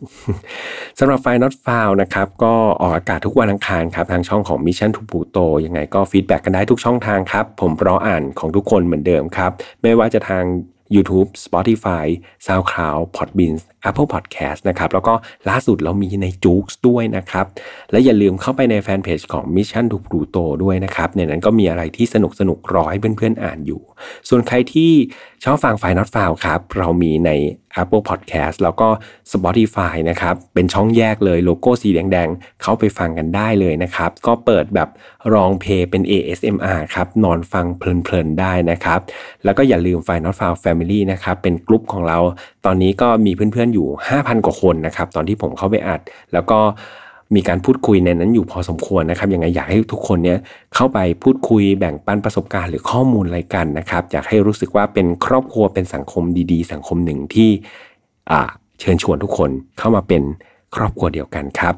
[0.99, 9.51] สำหรับไฟล์ not found นะครับก็ออกอากาศทุกวันอังคารครับทางช่องของ Mission to Pluto ยังไงก็ฟีดแบ็กกันได้ทุกช่องทางครับ ผมรออ่านของทุกคนเหมือนเดิมครับ
[9.83, 10.45] ไม่ว่าจะทาง
[10.97, 12.07] YouTube Spotify
[12.47, 13.55] SoundCloud Podbean
[13.89, 15.15] Apple Podcast นะครับ แล้วก็
[15.49, 17.47] ล่าสุดเรามีในจู๊กด้วยนะครับ
[17.91, 23.83] และอย่าลืมเข้าไปในแฟนเพจของ Mission to Pluto ด้วยนะครับ ในนั้นก็มีอะไรที่สนุกสนุกรอให้เพื่อนๆอ่านอยู่
[24.29, 24.93] ส่วนใครที่
[25.45, 27.31] ชอบฟังไฟล์ not f าวครับ เรามีใน
[27.83, 28.89] Apple Podcast แล้วก็
[29.33, 34.89] Spotify นะครับ เป็นช่องแยกเลยโลโก้สีแดงๆ เข้าไปฟังกันได้เลยนะครับ ก็เปิดแบบ
[35.35, 39.01] รองเพย์เป็น ASMR ครับ นอนฟังเพลินๆ ได้นะครับ
[39.45, 42.19] แล้วก็อย่าลืมไฟล์ not f าว Family นะครับ เป็นกลุ่มของเรา
[42.67, 46.01] ตอนนี้ก็มีเพื่อนๆอยู่ 5,000 กว่าคนนะครับ ตอนที่ผมเข้าไปอัด
[46.33, 46.61] แล้วก็
[47.35, 50.39] มีการพูดคุยในนั้นอยู่พอสมควรนะครับยังไงอยากให้ทุกคนเนี้ย
[50.75, 57.51] เข้าไปพูดคุยแบ่งปันประสบการณ์หรือข้อมูลอะไรกันนะครับอยากให้รู้สึกว่าเป็นครอบครัวเป็นสังคมดีๆ สังคมหนึ่งที่
[58.81, 60.23] เชิญชวนทุกคนเข้ามาเป็น
[60.77, 61.75] ครอบครัวเดียวกันครับ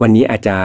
[0.00, 0.56] วันนี้อาจจะ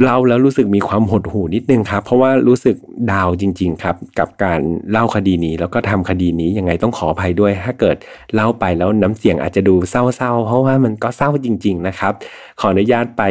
[0.00, 2.76] เล่าแล้วรู้สึกมีความหดหู่นิดนึงครับ เพราะว่ารู้สึก
[3.12, 7.96] ดาวจริง ๆ ครับ กับการเล่าคดีนี้ แล้วก็ทำคดีนี้ยังไงต้องขออภัยด้วย ถ้าเกิด
[8.34, 12.12] เล่าไปแล้วน้ำเสียงอาจจะดูเศร้าๆ เพราะว่ามันก็เศร้าจริง ๆ นะครับ
[12.60, 13.22] ขออนุญาตไป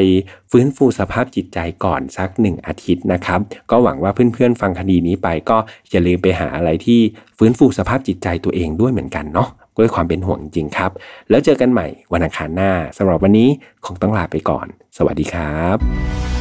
[0.51, 3.39] ฟื้นฟูสภาพจิตใจก่อนสักหนึ่งอาทิตย์นะครับ
[3.71, 5.57] ก็หวังว่าเพื่อนๆฟังคดีนี้ไป ก็
[5.91, 6.99] อย่าลืมไปหาอะไรที่
[7.37, 10.91] ฟื้นฟูสภาพจิตใจตัวเองด้วยเหมือนกันเนาะด้วยความเป็นห่วงจริงครับ
[11.29, 13.49] แล้วเจอกันใหม่วันอังคารหน้าสำหรับวันนี้
[13.85, 16.40] คงต้องลาไปก่อน สวัสดีครับ